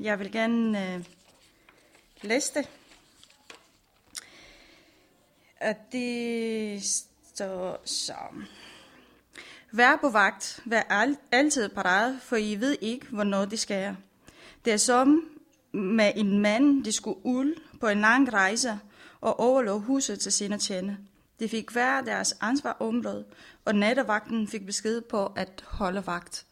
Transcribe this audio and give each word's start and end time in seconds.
Jeg 0.00 0.18
vil 0.18 0.32
gerne 0.32 0.94
øh, 0.94 1.04
læse 2.22 2.54
det. 2.54 2.68
Og 5.60 5.74
det 5.92 6.82
står 7.34 7.82
som... 7.84 8.44
Vær 9.72 9.96
på 9.96 10.08
vagt, 10.08 10.60
vær 10.64 10.82
al- 10.82 11.16
altid 11.32 11.68
parat, 11.68 12.16
for 12.22 12.36
I 12.36 12.54
ved 12.54 12.76
ikke, 12.80 13.06
hvornår 13.06 13.44
det 13.44 13.58
sker. 13.58 13.94
Det 14.64 14.72
er 14.72 14.76
som 14.76 15.28
med 15.72 16.12
en 16.16 16.38
mand, 16.38 16.84
de 16.84 16.92
skulle 16.92 17.26
ud 17.26 17.60
på 17.80 17.88
en 17.88 18.00
lang 18.00 18.32
rejse 18.32 18.78
og 19.20 19.40
overlå 19.40 19.78
huset 19.78 20.20
til 20.20 20.32
sine 20.32 20.58
tjene. 20.58 20.98
De 21.40 21.48
fik 21.48 21.70
hver 21.70 22.00
deres 22.00 22.34
ansvarområde, 22.40 23.24
og 23.64 23.74
nattevagten 23.74 24.48
fik 24.48 24.66
besked 24.66 25.00
på 25.00 25.26
at 25.26 25.64
holde 25.66 26.06
vagt. 26.06 26.46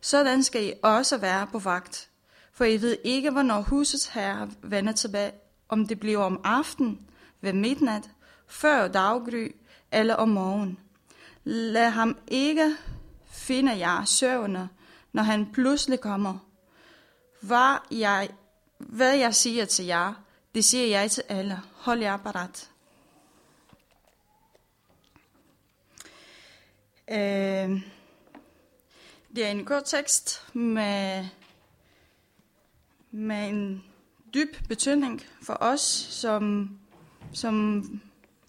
Sådan 0.00 0.42
skal 0.42 0.64
I 0.64 0.72
også 0.82 1.16
være 1.18 1.46
på 1.46 1.58
vagt, 1.58 2.08
for 2.52 2.64
I 2.64 2.76
ved 2.76 2.96
ikke, 3.04 3.30
hvornår 3.30 3.60
husets 3.60 4.06
herre 4.06 4.50
vender 4.62 4.92
tilbage, 4.92 5.32
om 5.68 5.86
det 5.86 6.00
bliver 6.00 6.24
om 6.24 6.40
aften, 6.44 7.08
ved 7.40 7.52
midnat, 7.52 8.10
før 8.46 8.88
daggry 8.88 9.54
eller 9.92 10.14
om 10.14 10.28
morgen. 10.28 10.78
Lad 11.44 11.90
ham 11.90 12.18
ikke 12.28 12.76
finde 13.30 13.78
jer 13.78 14.04
søvne, 14.04 14.68
når 15.12 15.22
han 15.22 15.52
pludselig 15.52 16.00
kommer. 16.00 16.38
Hvad 17.40 17.76
jeg, 17.90 18.28
hvad 18.78 19.16
jeg 19.16 19.34
siger 19.34 19.64
til 19.64 19.84
jer, 19.84 20.14
det 20.54 20.64
siger 20.64 20.86
jeg 20.86 21.10
til 21.10 21.22
alle. 21.28 21.60
Hold 21.74 22.00
jer 22.00 22.16
parat. 22.16 22.70
Øh, 27.10 27.82
det 29.36 29.46
er 29.46 29.50
en 29.50 29.64
kort 29.64 29.84
tekst 29.84 30.54
med, 30.54 31.28
med 33.12 33.48
en 33.48 33.84
dyb 34.34 34.56
betydning 34.68 35.22
for 35.42 35.56
os, 35.60 35.80
som, 36.10 36.70
som 37.32 37.82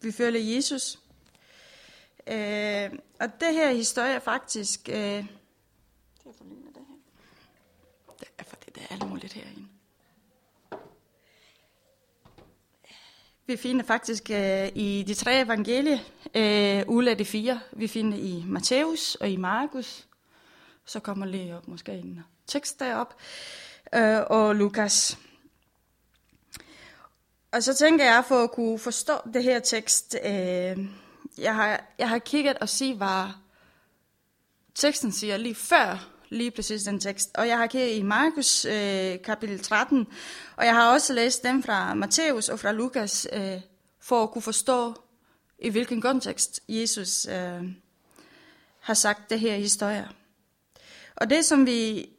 vi 0.01 0.11
føler 0.11 0.39
Jesus. 0.39 0.99
Øh, 2.27 2.91
og 3.19 3.39
det 3.39 3.53
her 3.53 3.71
historie 3.71 4.13
er 4.13 4.19
faktisk... 4.19 4.89
Øh, 4.89 4.95
det 4.95 5.27
er 6.25 6.33
for 6.37 6.43
lille, 6.43 6.65
det 6.65 6.81
her. 6.87 6.95
Det 8.19 8.27
er 8.37 8.43
fordi, 8.43 8.65
det 8.75 8.83
er 8.89 8.93
alle 8.93 9.07
muligt 9.07 9.33
herinde. 9.33 9.67
Vi 13.45 13.57
finder 13.57 13.85
faktisk 13.85 14.29
øh, 14.29 14.69
i 14.75 15.03
de 15.07 15.13
tre 15.13 15.41
evangelier, 15.41 15.99
øh, 16.35 16.83
ud 16.87 17.05
af 17.05 17.17
de 17.17 17.25
fire, 17.25 17.59
vi 17.71 17.87
finder 17.87 18.17
i 18.17 18.43
Matthæus 18.47 19.15
og 19.15 19.29
i 19.29 19.35
Markus, 19.35 20.07
så 20.85 20.99
kommer 20.99 21.25
lige 21.25 21.57
op 21.57 21.67
måske 21.67 21.91
en 21.91 22.23
tekst 22.47 22.79
derop, 22.79 23.15
øh, 23.95 24.19
og 24.29 24.55
Lukas. 24.55 25.17
Og 27.51 27.63
så 27.63 27.73
tænker 27.73 28.05
jeg, 28.05 28.23
for 28.27 28.43
at 28.43 28.51
kunne 28.51 28.79
forstå 28.79 29.13
det 29.33 29.43
her 29.43 29.59
tekst, 29.59 30.15
øh, 30.23 30.77
jeg, 31.37 31.55
har, 31.55 31.83
jeg 31.99 32.09
har 32.09 32.19
kigget 32.19 32.57
og 32.57 32.69
se, 32.69 32.95
hvad 32.95 33.27
teksten 34.75 35.11
siger 35.11 35.37
lige 35.37 35.55
før 35.55 36.09
lige 36.29 36.51
præcis 36.51 36.83
den 36.83 36.99
tekst. 36.99 37.31
Og 37.33 37.47
jeg 37.47 37.57
har 37.57 37.67
kigget 37.67 37.97
i 37.97 38.01
Markus 38.01 38.65
øh, 38.65 39.21
kapitel 39.21 39.59
13, 39.59 40.07
og 40.55 40.65
jeg 40.65 40.75
har 40.75 40.93
også 40.93 41.13
læst 41.13 41.43
dem 41.43 41.63
fra 41.63 41.93
Matthæus 41.93 42.49
og 42.49 42.59
fra 42.59 42.71
Lukas, 42.71 43.27
øh, 43.33 43.61
for 43.99 44.23
at 44.23 44.31
kunne 44.31 44.41
forstå, 44.41 44.93
i 45.59 45.69
hvilken 45.69 46.01
kontekst 46.01 46.59
Jesus 46.67 47.25
øh, 47.25 47.63
har 48.79 48.93
sagt 48.93 49.29
det 49.29 49.39
her 49.39 49.55
historie. 49.55 50.09
Og 51.15 51.29
det, 51.29 51.45
som 51.45 51.65
vi, 51.65 52.09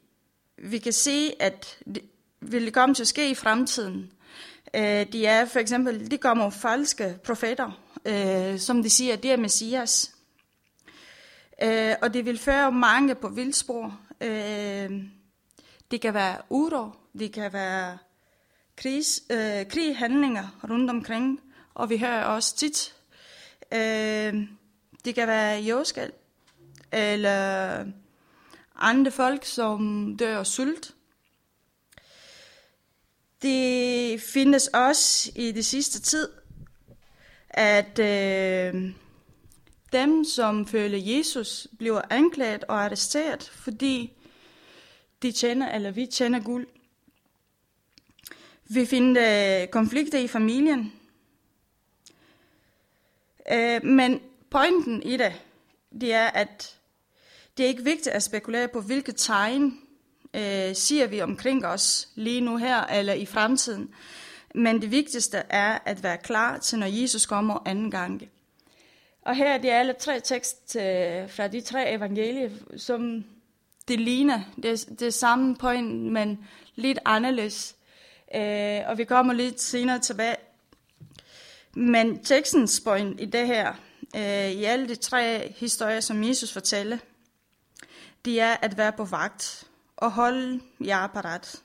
vi 0.57 0.77
kan 0.77 0.93
se, 0.93 1.33
at 1.39 1.79
det 1.85 2.01
vil 2.39 2.71
komme 2.71 2.95
til 2.95 3.03
at 3.03 3.07
ske 3.07 3.29
i 3.29 3.35
fremtiden, 3.35 4.11
øh, 4.73 5.05
de 5.11 5.25
er 5.25 5.45
for 5.45 5.59
eksempel, 5.59 6.11
de 6.11 6.17
kommer 6.17 6.49
falske 6.49 7.17
profeter, 7.23 7.71
øh, 8.05 8.59
som 8.59 8.83
de 8.83 8.89
siger, 8.89 9.15
det 9.15 9.31
er 9.31 9.37
Messias. 9.37 10.15
Øh, 11.63 11.95
og 12.01 12.13
det 12.13 12.25
vil 12.25 12.39
føre 12.39 12.71
mange 12.71 13.15
på 13.15 13.29
vildspor. 13.29 13.99
Øh, 14.21 15.03
det 15.91 16.01
kan 16.01 16.13
være 16.13 16.37
uro, 16.49 16.89
det 17.19 17.33
kan 17.33 17.53
være 17.53 17.97
krigs, 18.75 19.21
øh, 19.29 19.67
krighandlinger 19.69 20.59
rundt 20.69 20.89
omkring, 20.89 21.41
og 21.73 21.89
vi 21.89 21.97
hører 21.97 22.23
også 22.23 22.55
tit, 22.55 22.95
øh, 23.71 24.47
det 25.05 25.15
kan 25.15 25.27
være 25.27 25.61
jordskæld, 25.61 26.11
eller 26.91 27.85
andre 28.75 29.11
folk, 29.11 29.45
som 29.45 30.15
dør 30.19 30.39
af 30.39 30.47
sult. 30.47 30.93
Det 33.41 34.21
findes 34.21 34.67
også 34.67 35.31
i 35.35 35.51
det 35.51 35.65
sidste 35.65 36.01
tid, 36.01 36.29
at 37.49 37.99
øh, 37.99 38.91
dem, 39.91 40.23
som 40.23 40.67
følger 40.67 41.17
Jesus, 41.17 41.67
bliver 41.77 42.01
anklaget 42.09 42.63
og 42.63 42.83
arresteret, 42.83 43.43
fordi 43.43 44.11
de 45.21 45.31
tjener, 45.31 45.75
eller 45.75 45.91
vi 45.91 46.05
tjener 46.05 46.43
guld. 46.43 46.67
Vi 48.69 48.85
finder 48.85 49.61
øh, 49.61 49.67
konflikter 49.67 50.19
i 50.19 50.27
familien. 50.27 50.93
Øh, 53.51 53.85
men 53.85 54.21
pointen 54.49 55.03
i 55.03 55.17
det, 55.17 55.41
det 56.01 56.13
er, 56.13 56.27
at 56.27 56.77
det 57.57 57.63
er 57.63 57.67
ikke 57.67 57.83
vigtigt 57.83 58.07
at 58.07 58.23
spekulere 58.23 58.67
på, 58.67 58.81
hvilke 58.81 59.11
tegn 59.11 59.79
øh, 60.33 60.75
siger 60.75 61.07
vi 61.07 61.21
omkring 61.21 61.65
os 61.65 62.09
lige 62.15 62.41
nu 62.41 62.57
her 62.57 62.83
eller 62.83 63.13
i 63.13 63.25
fremtiden. 63.25 63.89
Men 64.55 64.81
det 64.81 64.91
vigtigste 64.91 65.37
er 65.37 65.79
at 65.85 66.03
være 66.03 66.17
klar 66.17 66.57
til, 66.57 66.79
når 66.79 66.87
Jesus 66.87 67.25
kommer 67.25 67.67
anden 67.67 67.91
gang. 67.91 68.21
Og 69.21 69.35
her 69.35 69.53
er 69.53 69.57
de 69.57 69.71
alle 69.71 69.93
tre 69.93 70.19
tekst 70.19 70.75
øh, 70.75 71.29
fra 71.29 71.47
de 71.47 71.61
tre 71.61 71.93
evangelier, 71.93 72.49
som 72.77 73.23
det 73.87 73.99
ligner. 73.99 74.41
Det 74.63 74.85
det 74.99 75.01
er 75.01 75.09
samme 75.09 75.55
point, 75.55 76.11
men 76.11 76.45
lidt 76.75 76.99
anderledes. 77.05 77.75
Øh, 78.35 78.81
og 78.87 78.97
vi 78.97 79.03
kommer 79.03 79.33
lidt 79.33 79.61
senere 79.61 79.99
tilbage. 79.99 80.35
Men 81.73 82.23
tekstens 82.23 82.81
point 82.85 83.21
i 83.21 83.25
det 83.25 83.47
her, 83.47 83.73
øh, 84.15 84.51
i 84.51 84.63
alle 84.63 84.87
de 84.87 84.95
tre 84.95 85.53
historier, 85.57 85.99
som 85.99 86.23
Jesus 86.23 86.51
fortæller, 86.51 86.97
det 88.25 88.41
er 88.41 88.55
at 88.61 88.77
være 88.77 88.91
på 88.91 89.03
vagt 89.03 89.67
og 89.97 90.11
holde 90.11 90.61
jer 90.85 91.07
parat. 91.07 91.61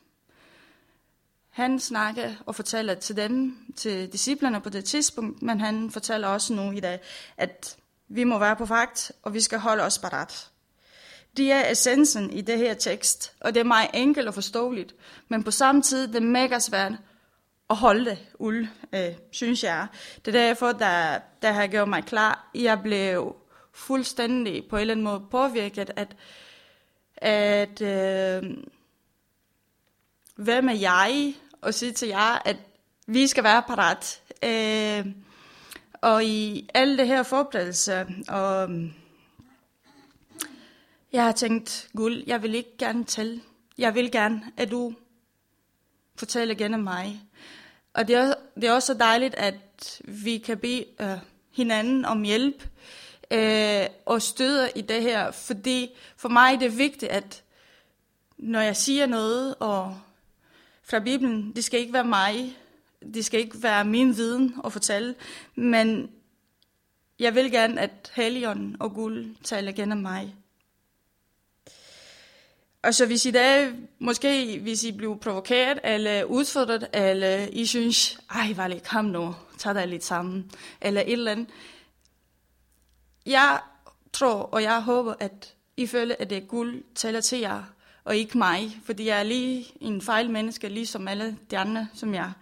Han 1.50 1.80
snakker 1.80 2.34
og 2.46 2.54
fortæller 2.54 2.94
til 2.94 3.16
dem, 3.16 3.56
til 3.76 4.12
disciplerne 4.12 4.60
på 4.60 4.68
det 4.68 4.84
tidspunkt, 4.84 5.42
men 5.42 5.60
han 5.60 5.90
fortæller 5.90 6.28
også 6.28 6.52
nu 6.52 6.70
i 6.72 6.80
dag, 6.80 7.00
at 7.36 7.76
vi 8.08 8.24
må 8.24 8.38
være 8.38 8.56
på 8.56 8.64
vagt, 8.64 9.12
og 9.22 9.34
vi 9.34 9.40
skal 9.40 9.58
holde 9.58 9.82
os 9.82 9.98
parat. 9.98 10.50
Det 11.36 11.52
er 11.52 11.70
essensen 11.70 12.30
i 12.30 12.40
det 12.40 12.58
her 12.58 12.74
tekst, 12.74 13.32
og 13.40 13.54
det 13.54 13.60
er 13.60 13.64
meget 13.64 13.90
enkelt 13.94 14.28
og 14.28 14.34
forståeligt, 14.34 14.94
men 15.28 15.44
på 15.44 15.50
samme 15.50 15.82
tid 15.82 16.08
det 16.08 16.16
er 16.16 16.20
mega 16.20 16.58
svært 16.58 16.92
at 17.70 17.76
holde 17.76 18.04
det 18.04 18.18
ud, 18.34 18.66
øh, 18.94 19.14
synes 19.30 19.64
jeg. 19.64 19.86
Det 20.24 20.34
er 20.34 20.40
derfor, 20.40 20.72
der, 20.72 21.18
der 21.42 21.52
har 21.52 21.66
gjort 21.66 21.88
mig 21.88 22.04
klar. 22.04 22.50
Jeg 22.54 22.82
blev 22.82 23.36
fuldstændig 23.72 24.64
på 24.70 24.76
en 24.76 24.80
eller 24.80 24.94
anden 24.94 25.04
måde 25.04 25.22
påvirket, 25.30 25.90
at, 25.96 26.16
at 27.20 27.80
øh, 27.80 28.42
hvem 30.36 30.68
er 30.68 30.74
jeg 30.74 31.34
og 31.60 31.74
sige 31.74 31.92
til 31.92 32.08
jer, 32.08 32.42
at 32.44 32.56
vi 33.06 33.26
skal 33.26 33.44
være 33.44 33.62
parat. 33.62 34.22
Øh, 34.44 35.06
og 36.00 36.24
i 36.24 36.68
alle 36.74 36.98
det 36.98 37.06
her 37.06 37.22
forberedelse, 37.22 38.06
og 38.28 38.70
jeg 41.12 41.24
har 41.24 41.32
tænkt, 41.32 41.88
guld, 41.96 42.22
jeg 42.26 42.42
vil 42.42 42.54
ikke 42.54 42.76
gerne 42.78 43.04
tælle. 43.04 43.40
Jeg 43.78 43.94
vil 43.94 44.10
gerne, 44.10 44.42
at 44.56 44.70
du 44.70 44.94
fortæller 46.16 46.54
gennem 46.54 46.80
mig. 46.80 47.20
Og 47.94 48.08
det 48.08 48.16
er, 48.16 48.34
det 48.54 48.64
er 48.64 48.72
også 48.72 48.86
så 48.86 48.94
dejligt, 48.94 49.34
at 49.34 50.00
vi 50.04 50.38
kan 50.38 50.58
bede 50.58 50.84
øh, 51.00 51.18
hinanden 51.50 52.04
om 52.04 52.22
hjælp 52.22 52.62
øh, 52.62 52.99
øh, 53.30 53.86
og 54.06 54.22
støder 54.22 54.68
i 54.74 54.80
det 54.80 55.02
her, 55.02 55.30
fordi 55.30 55.90
for 56.16 56.28
mig 56.28 56.60
det 56.60 56.66
er 56.66 56.76
vigtigt, 56.76 57.12
at 57.12 57.42
når 58.38 58.60
jeg 58.60 58.76
siger 58.76 59.06
noget 59.06 59.54
og 59.58 60.00
fra 60.82 60.98
Bibelen, 60.98 61.52
det 61.56 61.64
skal 61.64 61.80
ikke 61.80 61.92
være 61.92 62.04
mig, 62.04 62.56
det 63.14 63.24
skal 63.24 63.40
ikke 63.40 63.62
være 63.62 63.84
min 63.84 64.16
viden 64.16 64.54
at 64.64 64.72
fortælle, 64.72 65.14
men 65.54 66.10
jeg 67.18 67.34
vil 67.34 67.50
gerne, 67.50 67.80
at 67.80 68.12
Helion 68.14 68.76
og 68.80 68.94
Guld 68.94 69.26
taler 69.44 69.72
gennem 69.72 69.98
mig. 69.98 70.34
Og 72.82 72.94
så 72.94 73.06
hvis 73.06 73.26
I 73.26 73.30
da, 73.30 73.72
måske 73.98 74.58
hvis 74.62 74.84
I 74.84 74.92
bliver 74.92 75.16
provokeret 75.16 75.78
eller 75.84 76.24
udfordret, 76.24 76.88
eller 76.92 77.46
I 77.52 77.66
synes, 77.66 78.20
ej, 78.30 78.52
var 78.56 78.68
lidt 78.68 78.88
kom 78.88 79.04
nu, 79.04 79.34
tag 79.58 79.74
dig 79.74 79.88
lidt 79.88 80.04
sammen, 80.04 80.50
eller 80.80 81.00
et 81.00 81.12
eller 81.12 81.32
andet. 81.32 81.48
Jeg 83.26 83.60
tror, 84.12 84.34
og 84.34 84.62
jeg 84.62 84.82
håber, 84.82 85.14
at 85.20 85.54
I 85.76 85.86
føler, 85.86 86.14
at 86.18 86.30
det 86.30 86.38
er 86.38 86.46
guld 86.46 86.82
taler 86.94 87.20
til 87.20 87.38
jer, 87.38 87.62
og 88.04 88.16
ikke 88.16 88.38
mig, 88.38 88.80
fordi 88.84 89.06
jeg 89.06 89.18
er 89.18 89.22
lige 89.22 89.66
en 89.80 90.02
fejl 90.02 90.30
menneske, 90.30 90.68
ligesom 90.68 91.08
alle 91.08 91.38
de 91.50 91.58
andre, 91.58 91.88
som 91.94 92.14
jeg. 92.14 92.32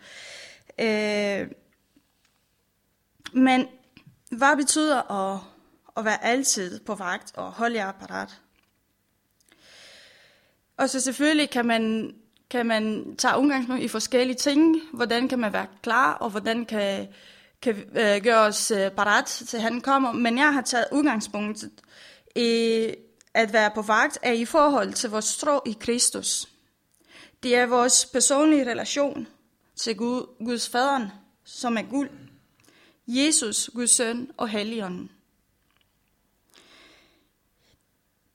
Øh, 0.79 1.49
men 3.33 3.69
hvad 4.31 4.57
betyder 4.57 5.13
at, 5.13 5.41
at 5.97 6.05
være 6.05 6.25
altid 6.25 6.81
på 6.81 6.95
vagt 6.95 7.33
og 7.37 7.53
holde 7.53 7.77
jer 7.77 7.93
parat? 7.93 8.41
Og 10.77 10.91
så 10.91 11.01
selvfølgelig 11.01 11.51
kan 11.51 11.67
man, 11.67 12.15
kan 12.51 12.67
man 12.67 13.17
tage 13.17 13.39
udgangspunkt 13.39 13.83
i 13.83 13.89
forskellige 13.89 14.37
ting. 14.37 14.77
Hvordan 14.93 15.29
kan 15.29 15.39
man 15.39 15.53
være 15.53 15.67
klar, 15.83 16.13
og 16.13 16.31
hvordan 16.31 16.65
kan, 16.65 17.09
kan 17.63 17.77
øh, 17.77 18.23
gøre 18.23 18.41
os 18.47 18.71
øh, 18.71 18.91
parat 18.91 19.25
til 19.25 19.61
han 19.61 19.81
kommer. 19.81 20.13
Men 20.13 20.39
jeg 20.39 20.53
har 20.53 20.63
taget 20.63 20.87
udgangspunkt 20.93 21.65
i 22.37 22.95
at 23.35 23.53
være 23.53 23.71
på 23.75 23.83
vagt 23.83 24.19
er 24.23 24.33
i 24.33 24.45
forhold 24.45 24.93
til 24.93 25.11
vores 25.11 25.37
tro 25.37 25.61
i 25.67 25.77
Kristus. 25.81 26.49
Det 27.43 27.57
er 27.57 27.67
vores 27.67 28.07
personlige 28.13 28.71
relation 28.71 29.29
til 29.77 29.97
Gud, 29.97 30.45
Guds 30.45 30.69
faderen, 30.69 31.09
som 31.45 31.77
er 31.77 31.83
guld. 31.83 32.11
Jesus, 33.07 33.71
Guds 33.75 33.91
søn 33.91 34.31
og 34.37 34.49
Helligånden. 34.49 35.11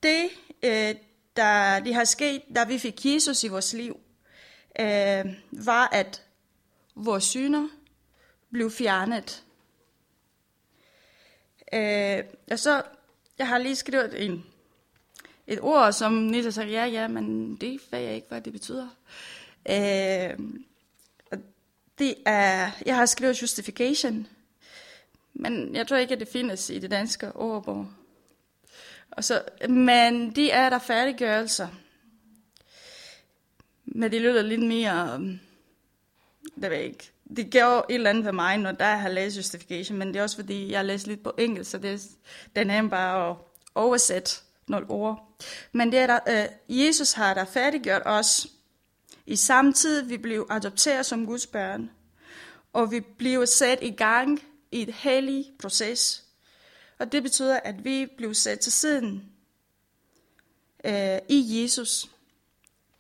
Det, 0.04 0.30
øh, 0.64 0.96
der 1.36 1.80
det 1.80 1.96
har 1.96 2.04
sket, 2.04 2.42
da 2.56 2.64
vi 2.64 2.78
fik 2.78 3.06
Jesus 3.06 3.44
i 3.44 3.48
vores 3.48 3.74
liv, 3.74 3.98
øh, 4.80 5.26
var, 5.52 5.88
at 5.92 6.24
vores 6.96 7.24
synder 7.24 7.68
blev 8.54 8.72
fjernet. 8.72 9.44
Øh, 11.74 12.24
og 12.52 12.60
så, 12.60 12.84
jeg 13.38 13.48
har 13.48 13.58
lige 13.58 13.76
skrevet 13.76 14.26
en, 14.26 14.46
et 15.48 15.62
ord, 15.62 15.94
som 15.94 16.14
Nita 16.14 16.52
sagde, 16.52 16.72
ja, 16.72 16.86
ja, 16.86 17.08
men 17.08 17.56
det 17.56 17.82
ved 17.92 18.00
jeg 18.00 18.16
ikke, 18.16 18.28
hvad 18.28 18.42
det 18.42 18.54
betyder. 18.54 18.88
Øh, 19.70 20.40
det 22.00 22.16
er, 22.26 22.72
jeg 22.86 22.96
har 22.96 23.06
skrevet 23.06 23.42
justification, 23.42 24.28
men 25.34 25.76
jeg 25.76 25.88
tror 25.88 25.98
ikke, 25.98 26.14
at 26.14 26.20
det 26.20 26.28
findes 26.28 26.70
i 26.70 26.80
det 26.80 26.92
danske 26.92 27.36
ordbog. 27.36 27.88
Og 29.12 29.24
så, 29.24 29.44
men 29.70 30.36
det 30.36 30.54
er 30.54 30.70
der 30.70 30.80
færdiggørelser. 30.80 31.68
Men 33.86 34.12
det 34.12 34.22
lyder 34.22 34.42
lidt 34.42 34.66
mere, 34.66 35.20
øh, 35.20 35.40
det 36.56 36.70
ved 36.70 36.72
jeg 36.72 36.84
ikke. 36.84 37.13
Det 37.36 37.50
gjorde 37.50 37.86
et 37.90 37.96
eller 37.96 38.10
andet 38.10 38.26
ved 38.26 38.32
mig, 38.32 38.58
når 38.58 38.72
der 38.72 38.96
har 38.96 39.10
læst 39.10 39.38
justification, 39.38 39.98
men 39.98 40.08
det 40.08 40.16
er 40.16 40.24
også 40.24 40.36
fordi, 40.36 40.72
jeg 40.72 40.80
har 40.80 40.84
læst 40.84 41.08
lidt 41.08 41.24
på 41.24 41.34
engelsk, 41.38 41.72
så 41.72 41.78
det, 41.78 42.02
den 42.56 42.70
er 42.70 42.90
bare 42.90 43.30
at 43.30 43.36
oversætte 43.76 44.32
nogle 44.68 44.90
ord. 44.90 45.38
Men 45.72 45.92
det 45.92 46.00
er 46.00 46.08
der, 46.08 46.20
øh, 46.28 46.78
Jesus 46.86 47.14
har 47.14 47.34
der 47.34 47.46
færdiggjort 47.46 48.02
os. 48.06 48.48
I 49.26 49.36
samtidig 49.36 50.10
vi 50.10 50.18
blev 50.18 50.48
adopteret 50.50 51.06
som 51.06 51.26
Guds 51.26 51.48
børn, 51.48 51.90
og 52.74 52.92
vi 52.92 53.00
blev 53.00 53.46
sat 53.46 53.80
i 53.82 53.92
gang 53.92 54.44
i 54.72 54.82
et 54.82 54.94
hellig 54.94 55.46
proces. 55.60 56.24
Og 57.00 57.12
det 57.12 57.24
betyder, 57.24 57.60
at 57.60 57.86
vi 57.86 58.08
blev 58.18 58.34
sat 58.34 58.60
til 58.60 58.72
siden 58.72 59.24
øh, 60.86 61.18
i 61.30 61.62
Jesus. 61.62 62.10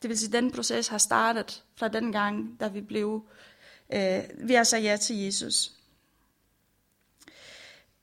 Det 0.02 0.10
vil 0.10 0.18
sige, 0.18 0.28
at 0.28 0.44
den 0.44 0.52
proces 0.52 0.88
har 0.88 0.98
startet 0.98 1.64
fra 1.76 1.88
den 1.88 2.12
gang, 2.12 2.60
da 2.60 2.68
vi 2.68 2.82
blev, 2.82 3.24
øh, 3.94 4.24
vi 4.38 4.56
at 4.56 4.68
sige 4.68 4.82
ja 4.82 4.98
til 4.98 5.16
Jesus. 5.16 5.72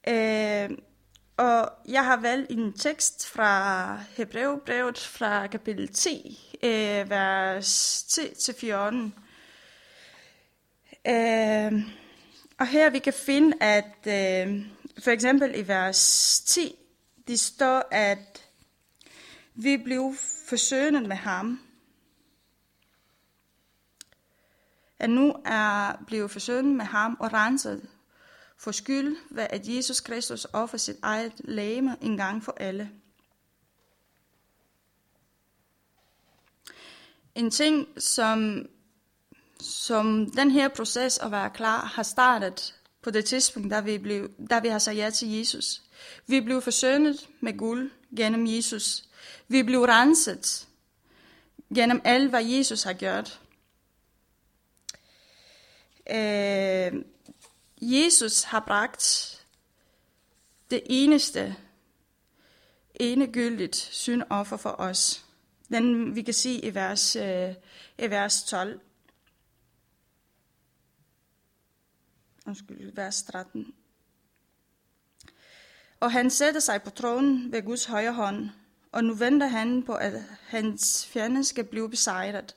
Øh, 0.08 0.70
og 1.36 1.72
jeg 1.88 2.04
har 2.04 2.16
valgt 2.16 2.50
en 2.50 2.72
tekst 2.72 3.26
fra 3.26 3.96
Hebreerbrevet 4.16 4.98
fra 4.98 5.46
kapitel 5.46 5.88
10, 5.88 6.58
øh, 6.62 7.10
vers 7.10 8.02
10-14. 8.02 8.66
Øh, 11.10 11.72
og 12.58 12.66
her 12.66 12.90
vi 12.90 12.98
kan 12.98 13.12
finde, 13.12 13.56
at 13.60 14.06
øh, 14.06 14.62
for 14.98 15.10
eksempel 15.10 15.58
i 15.58 15.68
vers 15.68 16.42
10, 16.46 16.74
det 17.28 17.40
står, 17.40 17.88
at 17.90 18.44
vi 19.54 19.76
blev 19.76 20.14
forsøgnet 20.48 21.08
med 21.08 21.16
ham. 21.16 21.60
At 25.00 25.10
nu 25.10 25.34
er 25.44 25.92
blevet 26.06 26.30
forsøgt 26.30 26.66
med 26.66 26.84
ham 26.84 27.16
og 27.20 27.32
renset 27.32 27.88
for 28.58 28.72
skyld 28.72 29.16
ved 29.30 29.46
at 29.50 29.68
Jesus 29.68 30.00
Kristus 30.00 30.46
offer 30.52 30.78
sit 30.78 30.96
eget 31.02 31.32
læme 31.38 31.96
en 32.00 32.16
gang 32.16 32.44
for 32.44 32.54
alle. 32.56 32.90
En 37.34 37.50
ting, 37.50 37.88
som, 37.98 38.66
som 39.60 40.30
den 40.30 40.50
her 40.50 40.68
proces 40.68 41.18
at 41.18 41.30
være 41.30 41.50
klar 41.50 41.84
har 41.84 42.02
startet 42.02 42.74
på 43.02 43.10
det 43.10 43.24
tidspunkt, 43.24 43.70
da 43.70 43.80
vi, 43.80 43.98
blev, 43.98 44.30
da 44.50 44.58
vi 44.58 44.68
har 44.68 44.78
sagt 44.78 44.96
ja 44.96 45.10
til 45.10 45.28
Jesus. 45.28 45.82
Vi 46.26 46.40
blev 46.40 46.62
forsøgnet 46.62 47.28
med 47.40 47.58
guld 47.58 47.90
gennem 48.16 48.46
Jesus. 48.46 49.04
Vi 49.48 49.62
blev 49.62 49.80
renset 49.80 50.68
gennem 51.74 52.00
alt, 52.04 52.30
hvad 52.30 52.44
Jesus 52.44 52.82
har 52.82 52.92
gjort. 52.92 53.40
Øh, 56.10 57.04
Jesus 57.80 58.42
har 58.42 58.60
bragt 58.60 59.36
det 60.70 60.82
eneste, 60.86 61.56
enegyldigt 62.94 63.76
syndoffer 63.76 64.56
for 64.56 64.70
os. 64.78 65.24
Den 65.72 66.14
vi 66.14 66.22
kan 66.22 66.34
se 66.34 66.50
i 66.50 66.74
vers, 66.74 67.16
øh, 67.16 67.54
i 67.98 68.10
vers 68.10 68.44
12. 68.44 68.80
Undskyld, 72.46 72.94
vers 72.94 73.22
13. 73.22 73.74
Og 76.00 76.12
han 76.12 76.30
sætter 76.30 76.60
sig 76.60 76.82
på 76.82 76.90
tronen 76.90 77.52
ved 77.52 77.62
Guds 77.62 77.84
højre 77.84 78.12
hånd, 78.12 78.50
og 78.92 79.04
nu 79.04 79.14
venter 79.14 79.46
han 79.46 79.82
på, 79.82 79.94
at 79.94 80.12
hans 80.46 81.06
fjende 81.06 81.44
skal 81.44 81.64
blive 81.64 81.90
besejret. 81.90 82.56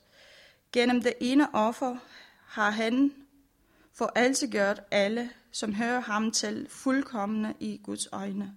Gennem 0.72 1.02
det 1.02 1.14
ene 1.20 1.54
offer 1.54 1.96
har 2.46 2.70
han 2.70 3.23
for 3.94 4.12
altid 4.14 4.48
gjort 4.50 4.80
alle, 4.90 5.30
som 5.52 5.74
hører 5.74 6.00
ham 6.00 6.30
til, 6.30 6.66
fuldkommende 6.70 7.54
i 7.60 7.80
Guds 7.82 8.08
øjne. 8.12 8.56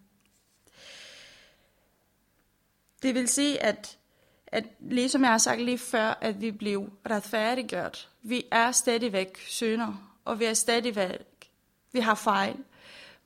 Det 3.01 3.15
vil 3.15 3.27
sige, 3.27 3.63
at, 3.63 3.97
at 4.47 4.65
ligesom 4.79 5.21
jeg 5.21 5.31
har 5.31 5.37
sagt 5.37 5.61
lige 5.61 5.77
før, 5.77 6.17
at 6.21 6.41
vi 6.41 6.51
blev 6.51 6.89
retfærdiggjort. 7.09 8.09
Vi 8.21 8.45
er 8.51 8.71
stadigvæk 8.71 9.45
sønder, 9.47 10.17
og 10.25 10.39
vi 10.39 10.45
er 10.45 10.53
stadigvæk, 10.53 11.49
vi 11.91 11.99
har 11.99 12.15
fejl. 12.15 12.55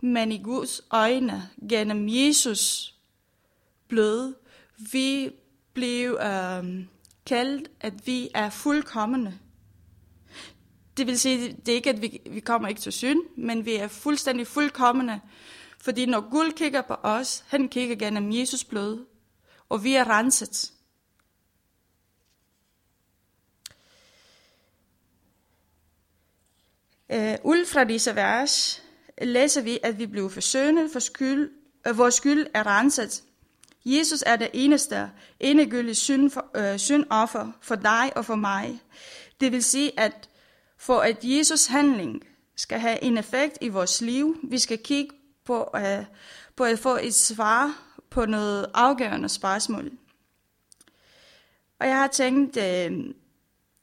Men 0.01 0.31
i 0.31 0.43
Guds 0.43 0.81
øjne, 0.91 1.49
gennem 1.69 2.07
Jesus 2.09 2.95
blød, 3.87 4.35
vi 4.91 5.31
blev 5.73 6.19
øh, 6.21 6.85
kaldt, 7.25 7.71
at 7.79 8.07
vi 8.07 8.29
er 8.33 8.49
fuldkommende 8.49 9.39
det 10.97 11.07
vil 11.07 11.19
sige, 11.19 11.57
det 11.65 11.71
er 11.71 11.75
ikke, 11.75 11.89
at 11.89 12.01
vi, 12.01 12.21
vi 12.31 12.39
kommer 12.39 12.69
ikke 12.69 12.81
til 12.81 12.91
synd, 12.91 13.19
men 13.37 13.65
vi 13.65 13.75
er 13.75 13.87
fuldstændig 13.87 14.47
fuldkommende. 14.47 15.19
Fordi 15.77 16.05
når 16.05 16.29
Gud 16.29 16.51
kigger 16.51 16.81
på 16.81 16.93
os, 16.93 17.43
han 17.47 17.69
kigger 17.69 17.95
gennem 17.95 18.31
Jesus 18.31 18.63
blod, 18.63 19.05
og 19.69 19.83
vi 19.83 19.93
er 19.95 20.09
renset. 20.09 20.71
Uh, 27.13 27.17
ud 27.43 27.65
fra 27.65 27.83
disse 27.83 28.15
vers 28.15 28.83
læser 29.21 29.61
vi, 29.61 29.79
at 29.83 29.99
vi 29.99 30.05
blev 30.05 30.29
forsøgnet 30.29 30.91
for 30.91 30.99
skyld, 30.99 31.51
uh, 31.89 31.97
vores 31.97 32.15
skyld 32.15 32.47
er 32.53 32.67
renset. 32.67 33.23
Jesus 33.85 34.23
er 34.25 34.35
det 34.35 34.49
eneste, 34.53 35.11
endegyldige 35.39 35.95
synd 35.95 36.31
for, 36.31 36.45
uh, 36.57 36.77
syndoffer 36.77 37.51
for 37.61 37.75
dig 37.75 38.11
og 38.15 38.25
for 38.25 38.35
mig. 38.35 38.81
Det 39.41 39.51
vil 39.51 39.63
sige, 39.63 39.99
at 39.99 40.29
for 40.81 40.99
at 40.99 41.17
Jesus 41.23 41.65
handling 41.65 42.23
skal 42.55 42.79
have 42.79 43.03
en 43.03 43.17
effekt 43.17 43.57
i 43.61 43.67
vores 43.67 44.01
liv, 44.01 44.37
vi 44.43 44.59
skal 44.59 44.77
kigge 44.83 45.15
på, 45.45 45.69
uh, 45.73 46.05
på 46.55 46.63
at 46.63 46.79
få 46.79 46.97
et 47.01 47.15
svar 47.15 47.81
på 48.09 48.25
noget 48.25 48.65
afgørende 48.73 49.29
spørgsmål. 49.29 49.91
Og 51.79 51.87
jeg 51.87 51.97
har 51.97 52.07
tænkt, 52.07 52.57
uh, 52.57 53.05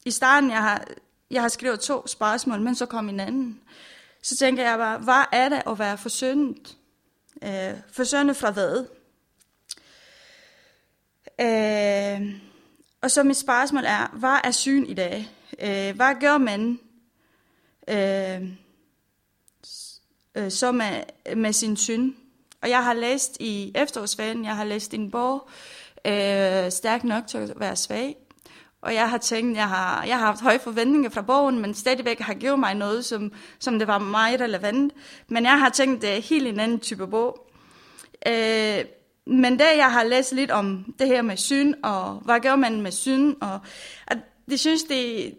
i 0.04 0.10
starten, 0.10 0.50
jeg 0.50 0.62
har, 0.62 0.84
jeg 1.30 1.42
har 1.42 1.48
skrevet 1.48 1.80
to 1.80 2.06
spørgsmål, 2.06 2.60
men 2.60 2.74
så 2.74 2.86
kom 2.86 3.08
en 3.08 3.20
anden. 3.20 3.60
Så 4.22 4.36
tænker 4.36 4.68
jeg 4.68 4.78
bare, 4.78 4.98
hvad 4.98 5.24
er 5.32 5.48
det 5.48 5.62
at 5.66 5.78
være 5.78 5.98
forsøndet? 5.98 6.76
Uh, 7.42 7.48
øh, 7.48 7.74
forsøndet 7.92 8.36
fra 8.36 8.50
hvad? 8.50 8.84
Uh, 11.42 12.34
og 13.00 13.10
så 13.10 13.22
mit 13.22 13.36
spørgsmål 13.36 13.84
er, 13.84 14.08
hvad 14.12 14.38
er 14.44 14.50
syn 14.50 14.84
i 14.84 14.94
dag? 14.94 15.28
Uh, 15.52 15.96
hvad 15.96 16.20
gør 16.20 16.38
man, 16.38 16.80
øh, 17.88 18.48
øh, 20.34 20.50
så 20.50 20.72
med, 20.72 21.02
med 21.36 21.52
sin 21.52 21.76
synd. 21.76 22.14
Og 22.62 22.68
jeg 22.68 22.84
har 22.84 22.94
læst 22.94 23.36
i 23.40 23.72
efterårsferien, 23.74 24.44
jeg 24.44 24.56
har 24.56 24.64
læst 24.64 24.94
en 24.94 25.10
bog 25.10 25.48
øh, 26.04 26.70
stærk 26.70 27.04
nok 27.04 27.26
til 27.26 27.38
at 27.38 27.52
være 27.56 27.76
svag. 27.76 28.16
Og 28.82 28.94
jeg 28.94 29.10
har 29.10 29.18
tænkt, 29.18 29.56
jeg 29.56 29.68
har, 29.68 30.04
jeg 30.04 30.18
har 30.18 30.26
haft 30.26 30.40
høje 30.40 30.58
forventninger 30.58 31.10
fra 31.10 31.22
bogen, 31.22 31.58
men 31.58 31.74
stadigvæk 31.74 32.20
har 32.20 32.34
givet 32.34 32.58
mig 32.58 32.74
noget, 32.74 33.04
som, 33.04 33.32
som 33.58 33.78
det 33.78 33.88
var 33.88 33.98
meget 33.98 34.40
relevant. 34.40 34.92
Men 35.28 35.44
jeg 35.44 35.58
har 35.58 35.68
tænkt, 35.68 36.02
det 36.02 36.16
er 36.16 36.20
helt 36.20 36.46
en 36.46 36.60
anden 36.60 36.80
type 36.80 37.06
bog. 37.06 37.50
Øh, 38.26 38.84
men 39.26 39.52
det, 39.52 39.66
jeg 39.76 39.92
har 39.92 40.04
læst 40.04 40.32
lidt 40.32 40.50
om 40.50 40.94
det 40.98 41.06
her 41.06 41.22
med 41.22 41.36
syn, 41.36 41.74
og 41.82 42.14
hvad 42.14 42.40
gør 42.40 42.56
man 42.56 42.80
med 42.80 42.92
syn, 42.92 43.34
og 43.40 43.60
at 44.06 44.18
det 44.50 44.60
synes, 44.60 44.82
det, 44.82 45.34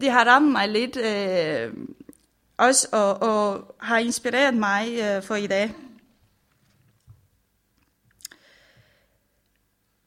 det 0.00 0.10
har 0.10 0.24
ramt 0.24 0.52
mig 0.52 0.68
lidt 0.68 0.96
øh, 0.96 1.72
også, 2.56 2.88
og, 2.92 3.22
og 3.22 3.74
har 3.80 3.98
inspireret 3.98 4.54
mig 4.54 4.88
øh, 4.98 5.22
for 5.22 5.34
i 5.34 5.46
dag. 5.46 5.74